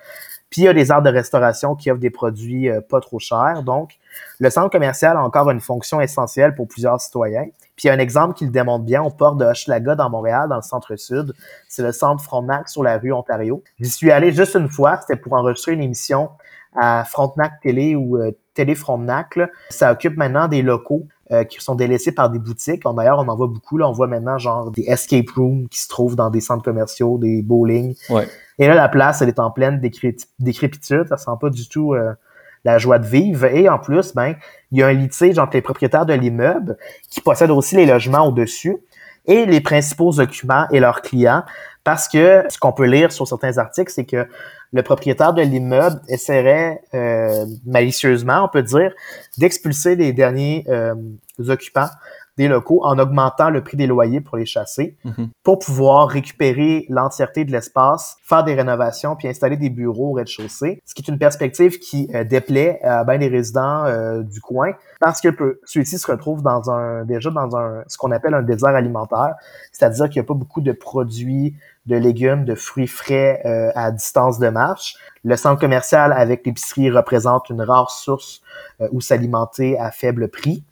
[0.54, 3.18] Puis il y a des arts de restauration qui offrent des produits euh, pas trop
[3.18, 3.64] chers.
[3.64, 3.98] Donc,
[4.38, 7.46] le centre commercial a encore une fonction essentielle pour plusieurs citoyens.
[7.74, 10.08] Puis il y a un exemple qui le démontre bien au port de Hochelaga dans
[10.10, 11.34] Montréal, dans le centre-sud.
[11.68, 13.64] C'est le centre Frontenac sur la rue Ontario.
[13.80, 16.30] J'y suis allé juste une fois, c'était pour enregistrer une émission
[16.76, 19.40] à Frontenac Télé ou euh, Télé Frontenac.
[19.70, 22.84] Ça occupe maintenant des locaux euh, qui sont délaissés par des boutiques.
[22.96, 23.76] D'ailleurs, on en voit beaucoup.
[23.76, 27.18] Là, on voit maintenant genre des escape rooms qui se trouvent dans des centres commerciaux,
[27.18, 27.96] des bowling.
[28.58, 31.06] Et là, la place, elle est en pleine décrépitude.
[31.08, 32.12] Ça sent pas du tout euh,
[32.64, 33.46] la joie de vivre.
[33.46, 34.34] Et en plus, ben,
[34.70, 36.76] il y a un litige entre les propriétaires de l'immeuble
[37.10, 38.76] qui possèdent aussi les logements au-dessus
[39.26, 41.42] et les principaux occupants et leurs clients.
[41.82, 44.26] Parce que ce qu'on peut lire sur certains articles, c'est que
[44.72, 48.92] le propriétaire de l'immeuble essaierait euh, malicieusement, on peut dire,
[49.38, 50.94] d'expulser les derniers euh,
[51.48, 51.90] occupants
[52.36, 55.28] des locaux en augmentant le prix des loyers pour les chasser, Mhm.
[55.42, 60.82] pour pouvoir récupérer l'entièreté de l'espace, faire des rénovations, puis installer des bureaux au rez-de-chaussée,
[60.84, 64.72] ce qui est une perspective qui euh, déplaît à bien des résidents euh, du coin,
[65.00, 65.28] parce que
[65.64, 69.34] ceux-ci se retrouvent dans un déjà dans un ce qu'on appelle un désert alimentaire,
[69.72, 71.54] c'est-à-dire qu'il n'y a pas beaucoup de produits
[71.86, 74.96] de légumes, de fruits frais euh, à distance de marche.
[75.22, 78.40] Le centre commercial avec l'épicerie représente une rare source
[78.80, 80.64] euh, où s'alimenter à faible prix.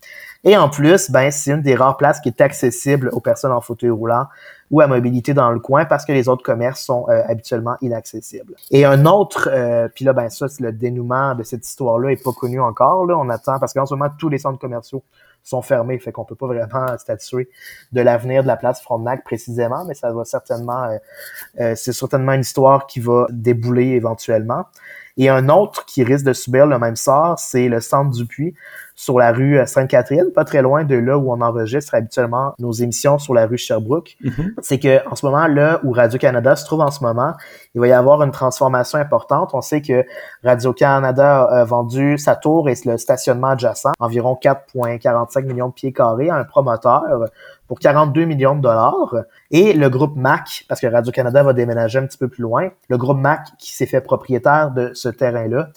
[0.44, 3.60] Et en plus, ben, c'est une des rares places qui est accessible aux personnes en
[3.60, 4.26] fauteuil roulant
[4.70, 8.54] ou à mobilité dans le coin parce que les autres commerces sont euh, habituellement inaccessibles.
[8.70, 12.22] Et un autre, euh, puis là, ben ça, c'est le dénouement de cette histoire-là est
[12.22, 13.06] pas connu encore.
[13.06, 15.02] Là, on attend parce qu'en ce moment, tous les centres commerciaux
[15.44, 17.48] sont fermés, fait qu'on peut pas vraiment statuer
[17.92, 20.98] de l'avenir de la place Frontenac précisément, mais ça va certainement, euh,
[21.60, 24.66] euh, c'est certainement une histoire qui va débouler éventuellement.
[25.18, 28.54] Et un autre qui risque de subir le même sort, c'est le centre du Puy
[29.02, 32.70] sur la rue euh, Sainte-Catherine, pas très loin de là où on enregistre habituellement nos
[32.70, 34.16] émissions sur la rue Sherbrooke.
[34.22, 34.54] Mhm.
[34.62, 37.32] C'est que en ce moment, là où Radio-Canada se trouve en ce moment,
[37.74, 39.50] il va y avoir une transformation importante.
[39.54, 40.04] On sait que
[40.44, 46.30] Radio-Canada a vendu sa tour et le stationnement adjacent, environ 4,45 millions de pieds carrés
[46.30, 47.02] à un promoteur
[47.66, 49.16] pour 42 millions de dollars.
[49.50, 52.98] Et le groupe MAC, parce que Radio-Canada va déménager un petit peu plus loin, le
[52.98, 55.70] groupe MAC qui s'est fait propriétaire de ce terrain-là,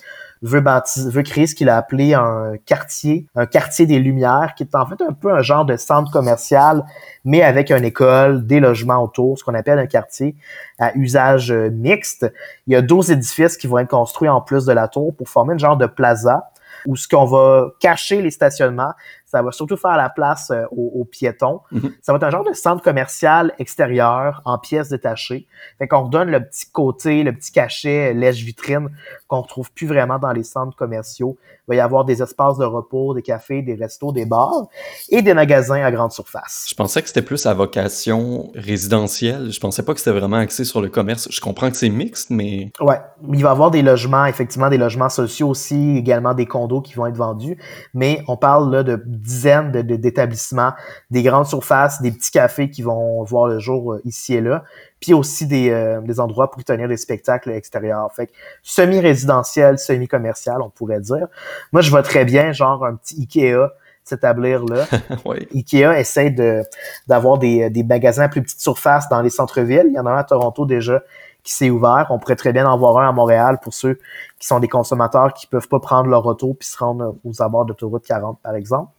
[0.46, 4.86] veut, créer ce qu'il a appelé un quartier, un quartier des Lumières, qui est en
[4.86, 6.86] fait un peu un genre de centre commercial,
[7.24, 10.36] mais avec une école, des logements autour, ce qu'on appelle un quartier
[10.80, 12.32] à usage euh, mixte.
[12.68, 15.30] Il y a 12 édifices qui vont être construits en plus de la tour pour
[15.30, 16.52] former une genre de plaza
[16.86, 18.94] où ce qu'on va cacher les stationnements,
[19.36, 21.60] Ça va surtout faire la place euh, aux, aux piétons.
[21.72, 21.92] Mhm.
[22.02, 25.46] Ça va être un genre de centre commercial extérieur en pièces détachées.
[25.78, 28.90] Fait qu'on redonne le petit côté, le petit cachet, euh, lèche-vitrine
[29.28, 31.38] qu'on retrouve plus vraiment dans les centres commerciaux.
[31.68, 34.68] Il va y avoir des espaces de repos, des cafés, des restos, des bars
[35.10, 36.68] et des magasins à grande surface.
[36.70, 39.52] Je pensais que c'était plus à vocation résidentielle.
[39.52, 41.28] Je pensais pas que c'était vraiment axé sur le commerce.
[41.32, 43.00] Je comprends que c'est mixte, mais Ouais,
[43.34, 46.94] il va y avoir des logements, effectivement, des logements sociaux aussi, également des condos qui
[46.94, 47.58] vont être vendus,
[47.94, 48.96] mais on parle là de
[49.26, 50.74] dizaines de- de- d'établissements,
[51.12, 54.64] des grandes surfaces, des petits cafés qui vont voir le jour euh, ici et là,
[55.00, 58.12] puis aussi des, euh, des endroits pour y tenir des spectacles extérieurs.
[58.16, 58.32] Fait que
[58.64, 61.28] semi-résidentiel, semi-commercial, on pourrait dire.
[61.72, 63.70] Moi, je vois très bien, genre, un petit Ikea
[64.04, 64.86] s'établir là.
[65.26, 65.48] ouais.
[65.54, 66.62] Ikea essaie de
[67.08, 69.86] d'avoir des, des magasins à plus petite surface dans les centres-villes.
[69.88, 71.02] Il y en a un à Toronto déjà
[71.46, 72.08] qui s'est ouvert.
[72.10, 74.00] On pourrait très bien en voir un à Montréal pour ceux
[74.40, 77.66] qui sont des consommateurs qui peuvent pas prendre leur auto puis se rendre aux abords
[77.66, 78.92] d'autoroute 40, par exemple.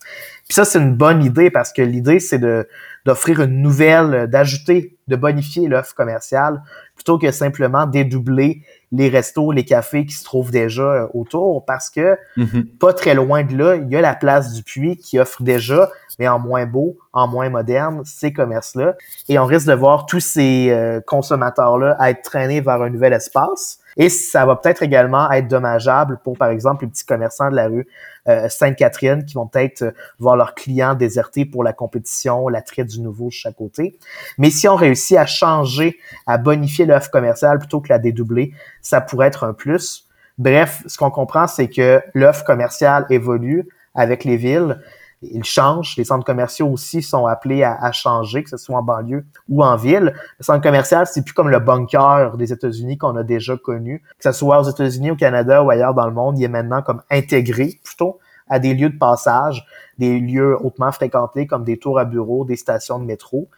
[0.48, 2.68] Puis ça, c'est une bonne idée parce que l'idée, c'est de
[3.06, 6.62] d'offrir une nouvelle, d'ajouter, de bonifier l'offre commerciale
[6.96, 11.88] plutôt que simplement dédoubler les restos, les cafés qui se trouvent déjà euh, autour parce
[11.88, 12.66] que Mhm.
[12.80, 15.90] pas très loin de là, il y a la place du Puy qui offre déjà,
[16.18, 18.94] mais en moins beau, en moins moderne, ces commerces-là.
[19.28, 23.78] Et on risque de voir tous ces euh, consommateurs-là être traînés vers un nouvel espace.
[23.96, 27.68] Et ça va peut-être également être dommageable pour, par exemple, les petits commerçants de la
[27.68, 27.86] rue
[28.28, 33.00] euh, Sainte-Catherine qui vont peut-être euh, voir leurs clients désertés pour la compétition, l'attrait du
[33.00, 33.98] nouveau de chaque côté.
[34.36, 39.00] Mais si on réussit à changer, à bonifier l'offre commerciale plutôt que la dédoubler, ça
[39.00, 40.06] pourrait être un plus.
[40.38, 44.80] Bref, ce qu'on comprend, c'est que l'offre commerciale évolue avec les villes.
[45.22, 45.96] Il change.
[45.96, 49.64] Les centres commerciaux aussi sont appelés à, à changer, que ce soit en banlieue ou
[49.64, 50.14] en ville.
[50.38, 54.02] Le centre commercial, c'est plus comme le bunker des États-Unis qu'on a déjà connu.
[54.18, 56.82] Que ce soit aux États-Unis, au Canada ou ailleurs dans le monde, il est maintenant
[56.82, 59.66] comme intégré plutôt à des lieux de passage,
[59.98, 63.48] des lieux hautement fréquentés comme des tours à bureaux, des stations de métro.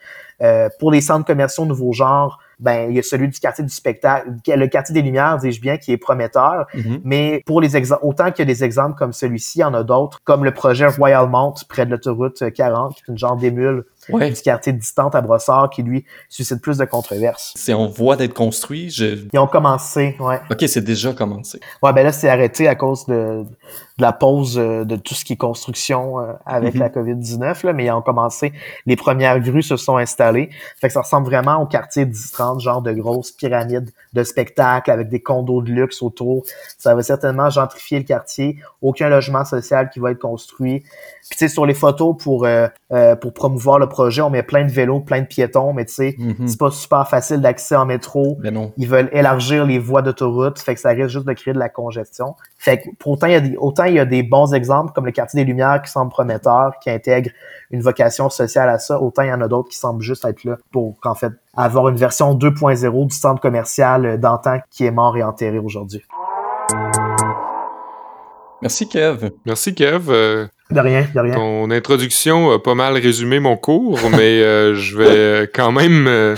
[0.41, 3.73] Euh, pour les centres commerciaux nouveau genre, ben il y a celui du quartier du
[3.73, 6.67] spectacle, le quartier des Lumières, dis-je bien, qui est prometteur.
[6.75, 7.01] Mhm.
[7.05, 9.75] Mais pour les exemples, autant qu'il y a des exemples comme celui-ci, il y en
[9.75, 13.37] a d'autres, comme le projet Royal Mount près de l'autoroute 40, qui est une genre
[13.37, 14.31] d'émule Ouais.
[14.31, 17.53] du quartier distant à Brossard, qui lui suscite plus de controverses.
[17.57, 18.89] C'est en voie d'être construit.
[18.89, 19.27] Je...
[19.31, 20.41] Ils ont commencé, ouais.
[20.51, 21.61] Ok, c'est déjà commencé.
[21.83, 23.45] Ouais, ben là, c'est arrêté à cause de,
[23.99, 26.81] de la pause euh, de tout ce qui est construction euh, avec Mhm.
[26.81, 28.53] la COVID-19, là, mais ils ont commencé,
[28.87, 30.51] les premières grues se sont installées.
[30.81, 35.09] Fait que ça ressemble vraiment au quartier 10-30, genre de grosses pyramides de spectacles avec
[35.09, 36.45] des condos de luxe autour.
[36.79, 38.57] Ça va certainement gentrifier le quartier.
[38.83, 40.81] Aucun logement social qui va être construit.
[40.81, 44.43] Puis tu sais, sur les photos pour, euh, euh, pour promouvoir le projet, on met
[44.43, 46.47] plein de vélos, plein de piétons, mais tu sais, Mhm.
[46.49, 48.39] c'est pas super facile d'accès en métro.
[48.41, 48.73] Ben non.
[48.77, 51.69] Ils veulent élargir les voies d'autoroute, fait que ça risque juste de créer de la
[51.69, 52.37] congestion.
[52.57, 54.93] Fait que pour autant il y a des, autant il y a des bons exemples
[54.93, 57.31] comme le quartier des Lumières qui semble prometteur, qui intègre
[57.71, 60.45] une vocation sociale à ça, autant il y en a d'autres qui semblent juste être
[60.45, 65.17] là pour en fait avoir une version 2.0 du centre commercial d'antan qui est mort
[65.17, 66.03] et enterré aujourd'hui.
[68.61, 69.31] Merci, Kev.
[69.45, 70.09] Merci, Kev.
[70.09, 71.35] Euh, De rien, de rien.
[71.35, 76.35] ton introduction a pas mal résumé mon cours, mais euh, je vais quand même euh,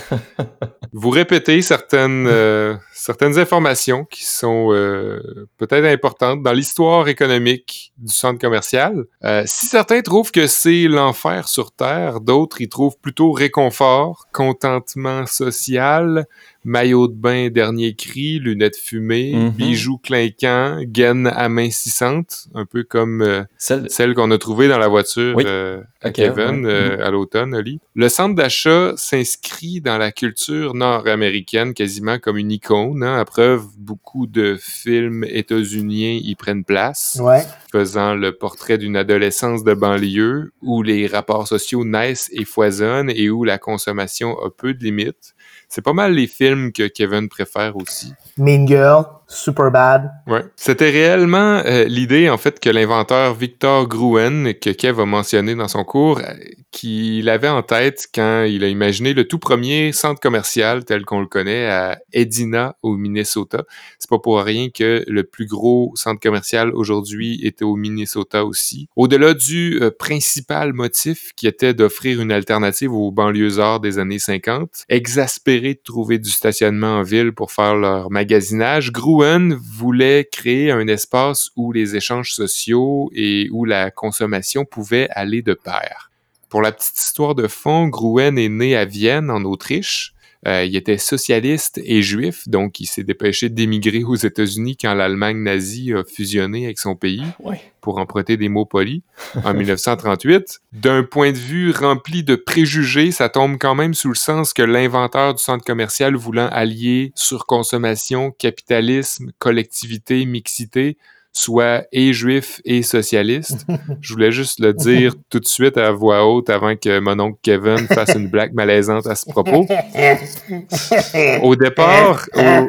[0.92, 8.12] vous répéter certaines, euh, certaines informations qui sont euh, peut-être importantes dans l'histoire économique du
[8.12, 9.04] centre commercial.
[9.24, 15.26] Euh, si certains trouvent que c'est l'enfer sur Terre, d'autres y trouvent plutôt réconfort, contentement
[15.26, 16.26] social,
[16.64, 19.50] maillot de bain dernier cri, lunettes fumées, Mhm.
[19.50, 23.88] bijoux clinquants, gaines amincissantes, un peu comme euh, Celle...
[23.88, 25.44] celle qu'on a trouvée dans la voiture Oui.
[25.46, 26.72] euh, à Kevin ouais.
[26.72, 27.78] euh, à l'automne, Oli.
[27.94, 33.02] Le centre d'achat s'inscrit dans la culture nord-américaine quasiment comme une icône.
[33.02, 37.42] Hein, à preuve, beaucoup de films états-uniens y prennent place, Ouais.
[37.72, 43.30] faisant le portrait d'une adolescence de banlieue où les rapports sociaux naissent et foisonnent et
[43.30, 45.34] où la consommation a peu de limites.
[45.72, 48.12] C'est pas mal les films que Kevin préfère aussi.
[48.36, 50.10] Mean Girl, Superbad.
[50.26, 50.42] Ouais.
[50.56, 55.68] C'était réellement euh, l'idée, en fait, que l'inventeur Victor Gruen, que Kev a mentionné dans
[55.68, 56.34] son cours, euh,
[56.70, 61.20] qu'il avait en tête quand il a imaginé le tout premier centre commercial tel qu'on
[61.20, 63.64] le connaît à Edina, au Minnesota.
[63.98, 68.88] C'est pas pour rien que le plus gros centre commercial aujourd'hui était au Minnesota aussi.
[68.96, 74.84] Au-delà du euh, principal motif qui était d'offrir une alternative aux banlieusards des années 50,
[74.88, 80.86] exaspérés de trouver du stationnement en ville pour faire leur magasinage, Gruen voulait créer un
[80.86, 86.09] espace où les échanges sociaux et où la consommation pouvaient aller de pair.
[86.50, 90.12] Pour la petite histoire de fond, Gruen est né à Vienne, en Autriche,
[90.48, 95.36] Euh, il était socialiste et juif, donc il s'est dépêché d'émigrer aux États-Unis quand l'Allemagne
[95.42, 97.60] nazie a fusionné avec son pays, Ouais.
[97.82, 99.02] pour emprunter des mots polis,
[99.44, 99.52] en
[99.92, 100.60] 1938.
[100.72, 104.62] D'un point de vue rempli de préjugés, ça tombe quand même sous le sens que
[104.62, 110.96] l'inventeur du centre commercial voulant allier surconsommation, capitalisme, collectivité, mixité,
[111.32, 113.66] soit et juif et socialiste.
[114.00, 117.38] Je voulais juste le dire tout de suite à voix haute avant que mon oncle
[117.42, 119.66] Kevin fasse une blague malaisante à ce propos.
[121.42, 122.68] Au départ, au,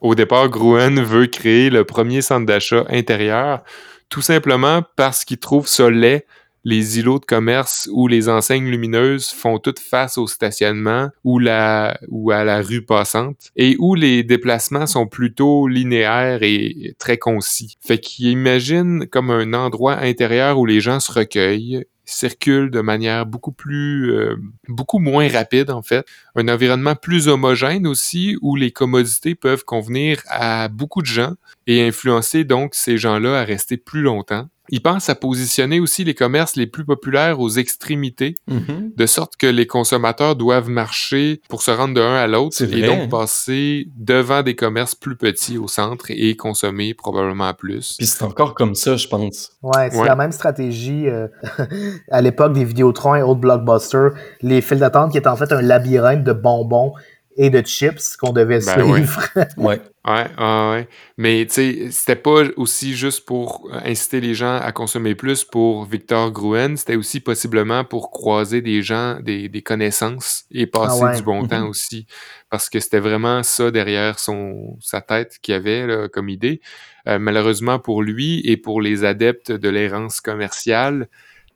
[0.08, 3.62] au départ, Gruen veut créer le premier centre d'achat intérieur,
[4.08, 6.24] tout simplement parce qu'il trouve ça laid.
[6.64, 11.98] Les îlots de commerce où les enseignes lumineuses font toutes face au stationnement ou, la,
[12.08, 17.76] ou à la rue passante et où les déplacements sont plutôt linéaires et très concis.
[17.80, 23.26] Fait qu'il imagine comme un endroit intérieur où les gens se recueillent, circulent de manière
[23.26, 24.36] beaucoup plus, euh,
[24.68, 26.04] beaucoup moins rapide en fait.
[26.36, 31.34] Un environnement plus homogène aussi où les commodités peuvent convenir à beaucoup de gens
[31.66, 34.46] et influencer donc ces gens-là à rester plus longtemps.
[34.68, 38.92] Il pense à positionner aussi les commerces les plus populaires aux extrémités, Mhm.
[38.96, 42.82] de sorte que les consommateurs doivent marcher pour se rendre d'un à l'autre et vrai,
[42.86, 47.96] donc passer devant des commerces plus petits au centre et consommer probablement plus.
[47.98, 49.50] Puis c'est encore comme ça, je pense.
[49.62, 50.06] Ouais, c'est Ouais.
[50.06, 51.26] la même stratégie euh,
[52.10, 54.10] à l'époque des Vidéotrons et autres blockbusters.
[54.42, 56.92] Les files d'attente qui étaient en fait un labyrinthe de bonbons
[57.36, 59.22] et de chips qu'on devait Ben suivre.
[59.56, 59.80] Ouais.
[60.04, 60.88] Ouais, ouais, ouais.
[61.16, 65.84] Mais tu sais, c'était pas aussi juste pour inciter les gens à consommer plus pour
[65.86, 71.06] Victor Gruen, c'était aussi possiblement pour croiser des gens, des, des connaissances et passer Ah
[71.12, 71.16] ouais.
[71.16, 71.68] du bon temps Mhm.
[71.68, 72.06] aussi.
[72.50, 76.60] Parce que c'était vraiment ça derrière son sa tête qu'il avait là, comme idée.
[77.08, 81.08] Euh, malheureusement pour lui et pour les adeptes de l'errance commerciale,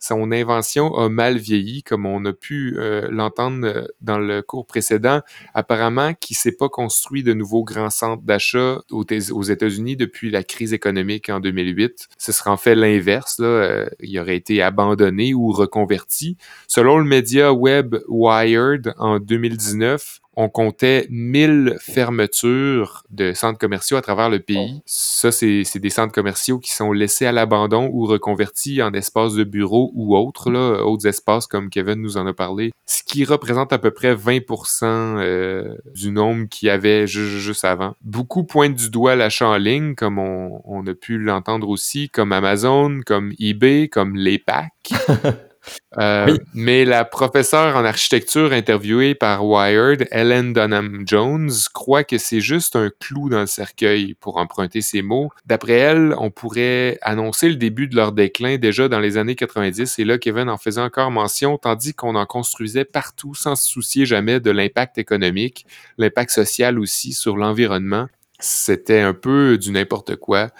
[0.06, 4.66] son invention a mal vieilli, comme on a pu euh, l'entendre euh, dans le cours
[4.66, 5.20] précédent.
[5.54, 9.04] Apparemment, qui s'est pas construit de nouveaux grands centres d'achat aux,
[9.42, 12.08] États-Unis depuis la crise économique en 2008.
[12.18, 13.38] Ce serait en fait l'inverse.
[13.40, 16.36] Euh, il aurait été abandonné ou reconverti.
[16.68, 24.02] Selon le média web Wired, en 2019, on comptait 1000 fermetures de centres commerciaux à
[24.02, 24.82] travers le pays.
[24.84, 29.34] Ça, c'est c'est des centres commerciaux qui sont laissés à l'abandon ou reconvertis en espaces
[29.34, 33.24] de bureaux ou autres, là, autres espaces comme Kevin nous en a parlé, ce qui
[33.24, 37.94] représente à peu près 20% euh, du nombre qu'il y avait ju- ju- juste avant.
[38.02, 42.32] Beaucoup pointent du doigt l'achat en ligne, comme on, on a pu l'entendre aussi, comme
[42.32, 44.92] Amazon, comme eBay, comme les packs.
[45.98, 46.38] Euh, Oui.
[46.54, 52.76] Mais la professeure en architecture interviewée par Wired, Ellen Dunham Jones, croit que c'est juste
[52.76, 55.30] un clou dans le cercueil, pour emprunter ses mots.
[55.46, 59.98] D'après elle, on pourrait annoncer le début de leur déclin déjà dans les années 90,
[59.98, 64.06] et là, Kevin en faisait encore mention, tandis qu'on en construisait partout sans se soucier
[64.06, 65.66] jamais de l'impact économique,
[65.98, 68.06] l'impact social aussi sur l'environnement.
[68.38, 70.50] C'était un peu du n'importe quoi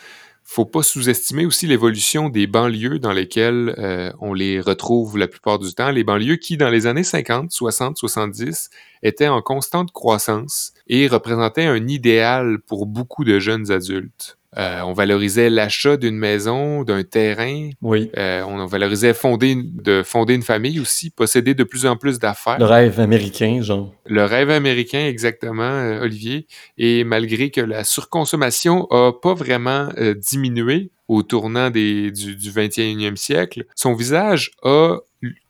[0.48, 5.58] faut pas sous-estimer aussi l'évolution des banlieues dans lesquelles euh, on les retrouve la plupart
[5.58, 5.90] du temps.
[5.90, 8.70] Les banlieues qui, dans les années 50, 60, 70,
[9.02, 14.38] étaient en constante croissance et représentaient un idéal pour beaucoup de jeunes adultes.
[14.58, 17.70] Euh, on valorisait l'achat d'une maison, d'un terrain.
[17.82, 18.10] Oui.
[18.16, 22.18] Euh, on valorisait fonder une- de fonder une famille aussi, posséder de plus en plus
[22.18, 22.58] d'affaires.
[22.58, 23.92] Le rêve américain, genre.
[24.06, 26.46] Le rêve américain, exactement, euh, Olivier.
[26.78, 29.88] Et malgré que la surconsommation a pas vraiment
[30.30, 34.96] diminué au tournant des, du, du 21e siècle, son visage a,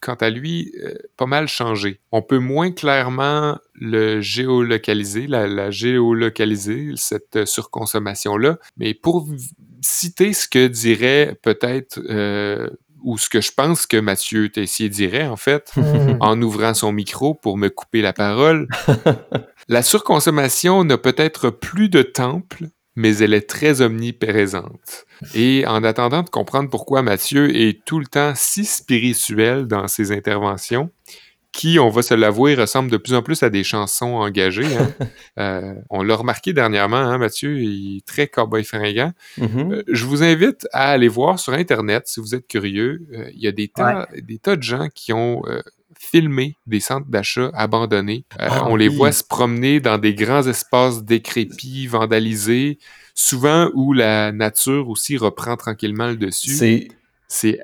[0.00, 2.00] quant à lui, euh, pas mal changé.
[2.12, 8.58] On peut moins clairement le géolocaliser, la, la géolocaliser, cette euh, surconsommation-là.
[8.76, 9.26] Mais pour
[9.82, 12.00] citer ce que dirait peut-être...
[12.08, 12.68] euh,
[13.04, 16.16] ou ce que je pense que Mathieu Tessier dirait, en fait, Hmm.
[16.20, 18.66] en ouvrant son micro pour me couper la parole.
[19.68, 25.06] la surconsommation n'a peut-être plus de temple, mais elle est très omniprésente.
[25.34, 30.12] Et en attendant de comprendre pourquoi Mathieu est tout le temps si spirituel dans ses
[30.12, 30.90] interventions,
[31.52, 34.76] qui, on va se l'avouer, ressemble de plus en plus à des chansons engagées.
[34.76, 34.92] hein.
[35.38, 39.12] Euh, on l'a remarqué dernièrement, hein, Mathieu, il est très cowboy fringant.
[39.38, 43.02] Euh, je vous invite à aller voir sur Internet si vous êtes curieux.
[43.12, 45.42] Euh, Il y a des tas, des tas de gens qui ont
[46.10, 48.24] filmé des centres d'achat abandonnés.
[48.40, 52.78] Euh, Ah on les voit se promener dans des grands espaces décrépits, vandalisés,
[53.14, 56.50] souvent où la nature aussi reprend tranquillement le dessus.
[57.28, 57.58] C'est.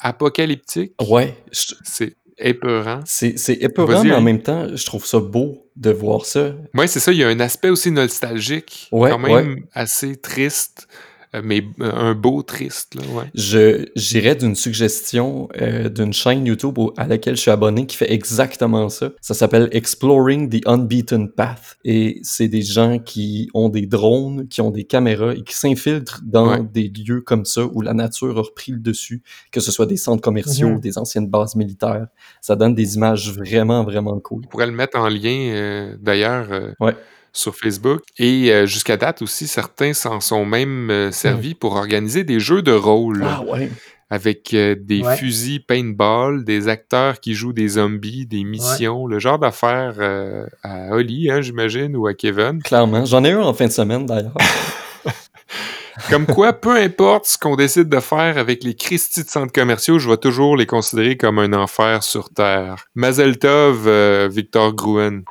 [0.00, 0.92] Apocalyptique.
[1.00, 1.34] Ouais.
[1.52, 3.00] je- C'est épeurant.
[3.04, 6.54] C'est épeurant, mais en même temps, je trouve ça beau de voir ça.
[6.74, 7.10] Oui, c'est ça.
[7.12, 10.86] Il y a un aspect aussi nostalgique, Ouais, quand même assez triste.
[11.34, 13.24] Euh, mais euh, un beau triste, là, ouais.
[13.34, 17.96] Je j'irais d'une suggestion euh, d'une chaîne YouTube au- à laquelle je suis abonné qui
[17.96, 19.10] fait exactement ça.
[19.20, 21.76] Ça s'appelle Exploring the Unbeaten Path.
[21.84, 26.20] Et c'est des gens qui ont des drones, qui ont des caméras et qui s'infiltrent
[26.24, 26.62] dans Ouais.
[26.72, 29.22] des lieux comme ça où la nature a repris le dessus,
[29.52, 30.80] que ce soit des centres commerciaux, Mhm.
[30.80, 32.06] des anciennes bases militaires.
[32.40, 34.42] Ça donne des images vraiment, vraiment cool.
[34.46, 36.96] On pourrait le mettre en lien, euh, d'ailleurs, euh, Ouais.
[37.38, 38.00] Sur Facebook.
[38.18, 42.62] Et euh, jusqu'à date aussi, certains s'en sont même euh, servis pour organiser des jeux
[42.62, 43.24] de rôle.
[43.24, 43.70] Ah ouais.
[44.10, 45.16] avec euh, des Ouais.
[45.16, 50.94] fusils paintball, des acteurs qui jouent des zombies, des missions, le genre d'affaires euh, à
[50.96, 52.62] Oli, hein, j'imagine, ou à Kevin.
[52.62, 53.04] Clairement.
[53.04, 54.32] J'en ai un en fin de semaine d'ailleurs.
[56.10, 59.98] Comme quoi, peu importe ce qu'on décide de faire avec les Christie de centres commerciaux,
[59.98, 62.76] je vais toujours les considérer comme un enfer sur Terre.
[62.94, 65.22] Mazel Tov, euh, Victor Gruen.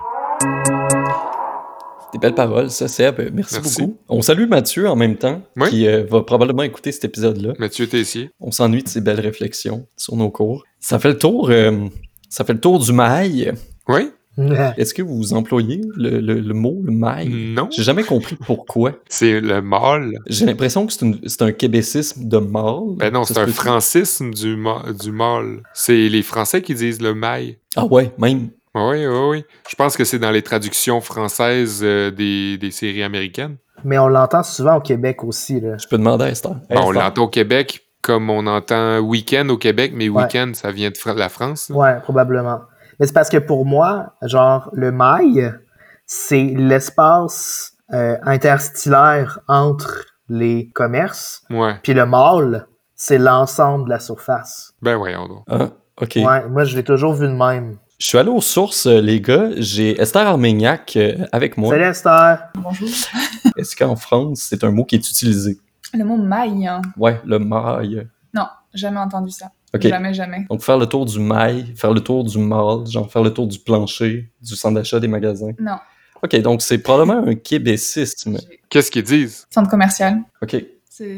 [2.14, 3.20] Des belles paroles, ça, Seb.
[3.34, 3.82] Merci, Merci.
[3.82, 3.97] beaucoup.
[4.08, 5.70] On salue Mathieu en même temps, Oui.
[5.70, 7.53] qui euh, va probablement écouter cet épisode-là.
[7.60, 8.30] Mathieu Tessier.
[8.39, 10.64] On s'ennuie de ces belles réflexions sur nos cours.
[10.80, 11.88] Ça fait le tour, euh,
[12.30, 13.55] ça fait le tour du mail.
[13.89, 14.10] Oui?
[14.78, 17.53] Est-ce que vous employez le, le- le mot, le mail?
[17.55, 17.70] Non.
[17.72, 18.93] J'ai jamais compris pourquoi.
[19.10, 20.14] C'est le mâle.
[20.28, 20.93] J'ai l'impression que
[21.26, 22.95] c'est un québécisme de mâle.
[22.97, 24.55] Ben non, Ça c'est un francisme du,
[25.01, 25.64] du mâle.
[25.74, 27.58] C'est les Français qui disent le mail.
[27.76, 28.49] Ah ouais, même.
[28.90, 29.46] Oui, oui, oui.
[29.70, 33.58] Je pense que c'est dans les traductions françaises euh, des, des séries américaines.
[33.84, 35.60] Mais on l'entend souvent au Québec aussi.
[35.62, 35.78] Là.
[35.78, 36.54] Je peux demander à Esther.
[36.70, 40.24] Hey, Bon, on l'entend au Québec comme on entend week-end au Québec, mais Ouais.
[40.24, 41.70] week-end, ça vient de Fra- la France.
[41.74, 42.62] Ouais, probablement.
[43.00, 45.60] Mais c'est parce que pour moi, genre, le mail,
[46.06, 51.44] c'est l'espace euh, interstellaire entre les commerces.
[51.50, 51.76] Ouais.
[51.84, 54.74] Puis le mâle, c'est l'ensemble de la surface.
[54.82, 55.44] Ben voyons donc.
[55.50, 55.70] Ah,
[56.02, 56.14] ok.
[56.18, 57.78] Ouais, moi, je l'ai toujours vu de même.
[58.00, 59.50] Je suis allé aux sources, euh, les gars.
[59.58, 61.72] J'ai Esther Armagnac euh, avec moi.
[61.74, 62.39] Salut Esther!
[62.54, 62.88] Bonjour.
[63.58, 65.58] Est-ce qu'en France, c'est un mot qui est utilisé?
[65.95, 66.82] Le mot maille, hein.
[66.95, 68.08] Ouais, le mail.
[68.36, 69.48] non, jamais entendu ça.
[69.74, 69.88] Ok.
[69.88, 70.45] Jamais, jamais.
[70.48, 73.48] Donc, faire le tour du mail, faire le tour du mall, genre faire le tour
[73.48, 75.52] du plancher, du centre d'achat des magasins.
[75.60, 75.78] Non.
[76.22, 78.38] Ok, donc c'est probablement un québécisme.
[78.70, 79.48] Qu'est-ce qu'ils disent?
[79.50, 80.20] Centre commercial.
[80.43, 80.56] Ok.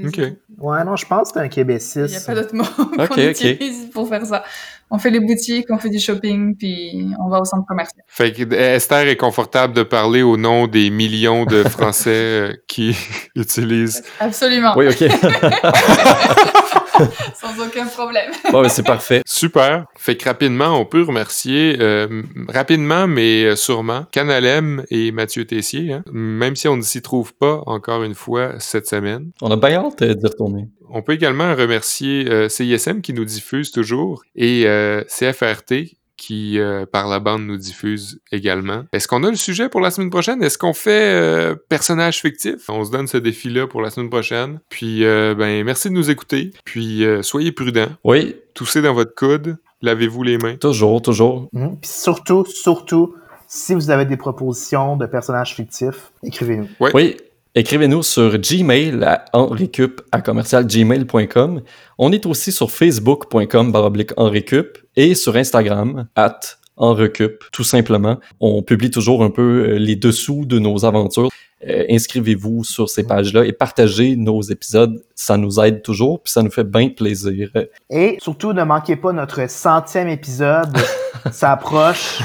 [0.06, 0.18] OK.
[0.58, 2.26] Ouais, non, je pense que c'est un Il n'y a québécisme.
[2.26, 3.18] pas d'autre mot qu'on ok.
[3.18, 4.44] utilise pour faire ça.
[4.92, 8.04] On fait les boutiques, on fait du shopping, puis on va au centre commercial.
[8.08, 12.54] Fait que euh, Esther est confortable de parler au nom des millions de Français euh,
[12.68, 12.98] qui
[13.36, 14.04] utilisent.
[14.20, 14.74] Absolument.
[14.76, 15.04] Oui, ok.
[17.40, 18.32] Sans aucun problème.
[18.52, 19.22] bon, ben, c'est parfait.
[19.26, 19.86] Super.
[19.98, 26.04] Fait que rapidement, on peut remercier, euh, rapidement, mais sûrement, Canalem et Mathieu Tessier, hein,
[26.12, 29.32] même si on ne s'y trouve pas encore une fois cette semaine.
[29.42, 30.68] On a bien hâte euh, d'y retourner.
[30.92, 36.86] On peut également remercier euh, CISM qui nous diffuse toujours et euh, CFRT qui, euh,
[36.86, 38.84] par la bande, nous diffuse également.
[38.92, 40.44] Est-ce qu'on a le sujet pour la semaine prochaine?
[40.44, 42.70] Est-ce qu'on fait euh, personnage fictif?
[42.70, 44.60] On se donne ce défi-là pour la semaine prochaine.
[44.70, 46.52] Puis, euh, ben, merci de nous écouter.
[46.66, 47.88] Puis, euh, soyez prudents.
[48.04, 49.58] Oui, Toussez dans votre coude.
[49.82, 50.58] Lavez-vous les mains.
[50.58, 51.48] toujours, toujours.
[51.54, 51.78] Mhm.
[51.80, 53.16] Puis surtout, surtout,
[53.48, 56.68] si vous avez des propositions de personnages fictifs, écrivez-nous.
[56.82, 56.92] Ouais.
[56.94, 57.16] Oui,
[57.56, 61.62] écrivez-nous sur Gmail à enrecup à commercialgmail.com.
[61.98, 66.40] On est aussi sur facebook.com baroblique enrecup et sur Instagram at
[66.78, 68.18] enrecup, tout simplement.
[68.40, 71.30] On publie toujours un peu euh, les dessous de nos aventures.
[71.68, 75.04] Euh, Inscrivez-vous sur ces pages-là et partagez nos épisodes.
[75.14, 77.52] Ça nous aide toujours, puis ça nous fait bien plaisir.
[77.90, 80.76] Et surtout, ne manquez pas notre centième épisode.
[81.32, 82.22] Ça approche.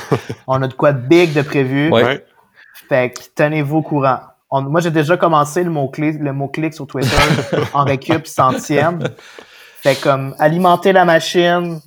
[0.46, 1.90] On a de quoi de big de prévu.
[1.90, 2.24] Ouais.
[2.88, 4.20] Fait que tenez-vous au courant.
[4.56, 7.16] On- moi, j'ai déjà commencé le mot-clé, le mot-clic sur Twitter
[7.74, 9.00] en récup centième.
[9.82, 11.80] Fait comme alimenter la machine.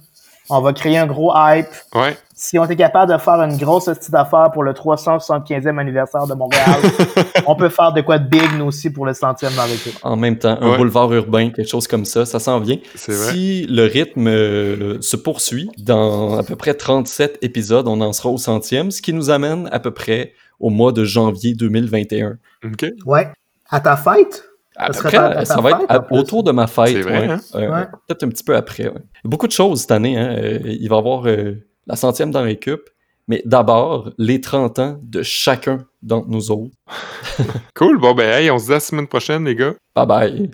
[0.50, 1.68] On va créer un gros hype.
[1.94, 2.16] Ouais.
[2.34, 6.34] Si on est capable de faire une grosse petite affaire pour le 375e anniversaire de
[6.36, 6.80] Montréal,
[7.48, 9.98] on peut faire de quoi de big, nous aussi, pour le centième dans l'équipe.
[10.04, 10.78] En même temps, un Ouais.
[10.78, 12.78] boulevard urbain, quelque chose comme ça, ça s'en vient.
[13.08, 13.14] Vrai.
[13.34, 18.30] Si le rythme euh, se poursuit, dans à peu près 37 épisodes, on en sera
[18.30, 22.38] au centième, ce qui nous amène à peu près au mois de janvier 2021.
[22.66, 22.86] OK.
[23.06, 23.28] Ouais.
[23.70, 24.44] À ta fête?
[24.76, 26.90] À Ça ta- ta va être fête, autour de ma fête.
[26.90, 27.34] C'est vrai, ouais.
[27.34, 27.40] hein?
[27.56, 27.86] Euh, Ouais.
[28.08, 28.88] Peut-être un petit peu après.
[28.88, 29.02] ouais.
[29.24, 30.18] Beaucoup de choses cette année.
[30.18, 30.36] Hein.
[30.38, 31.56] Euh, il va y avoir euh,
[31.88, 32.82] la centième dans récup,
[33.28, 36.76] mais d'abord les 30 ans de chacun d'entre nous autres.
[37.76, 38.00] Cool.
[38.00, 39.74] Bon, ben, hey, on se dit à la semaine prochaine, les gars.
[39.96, 40.46] Bye bye.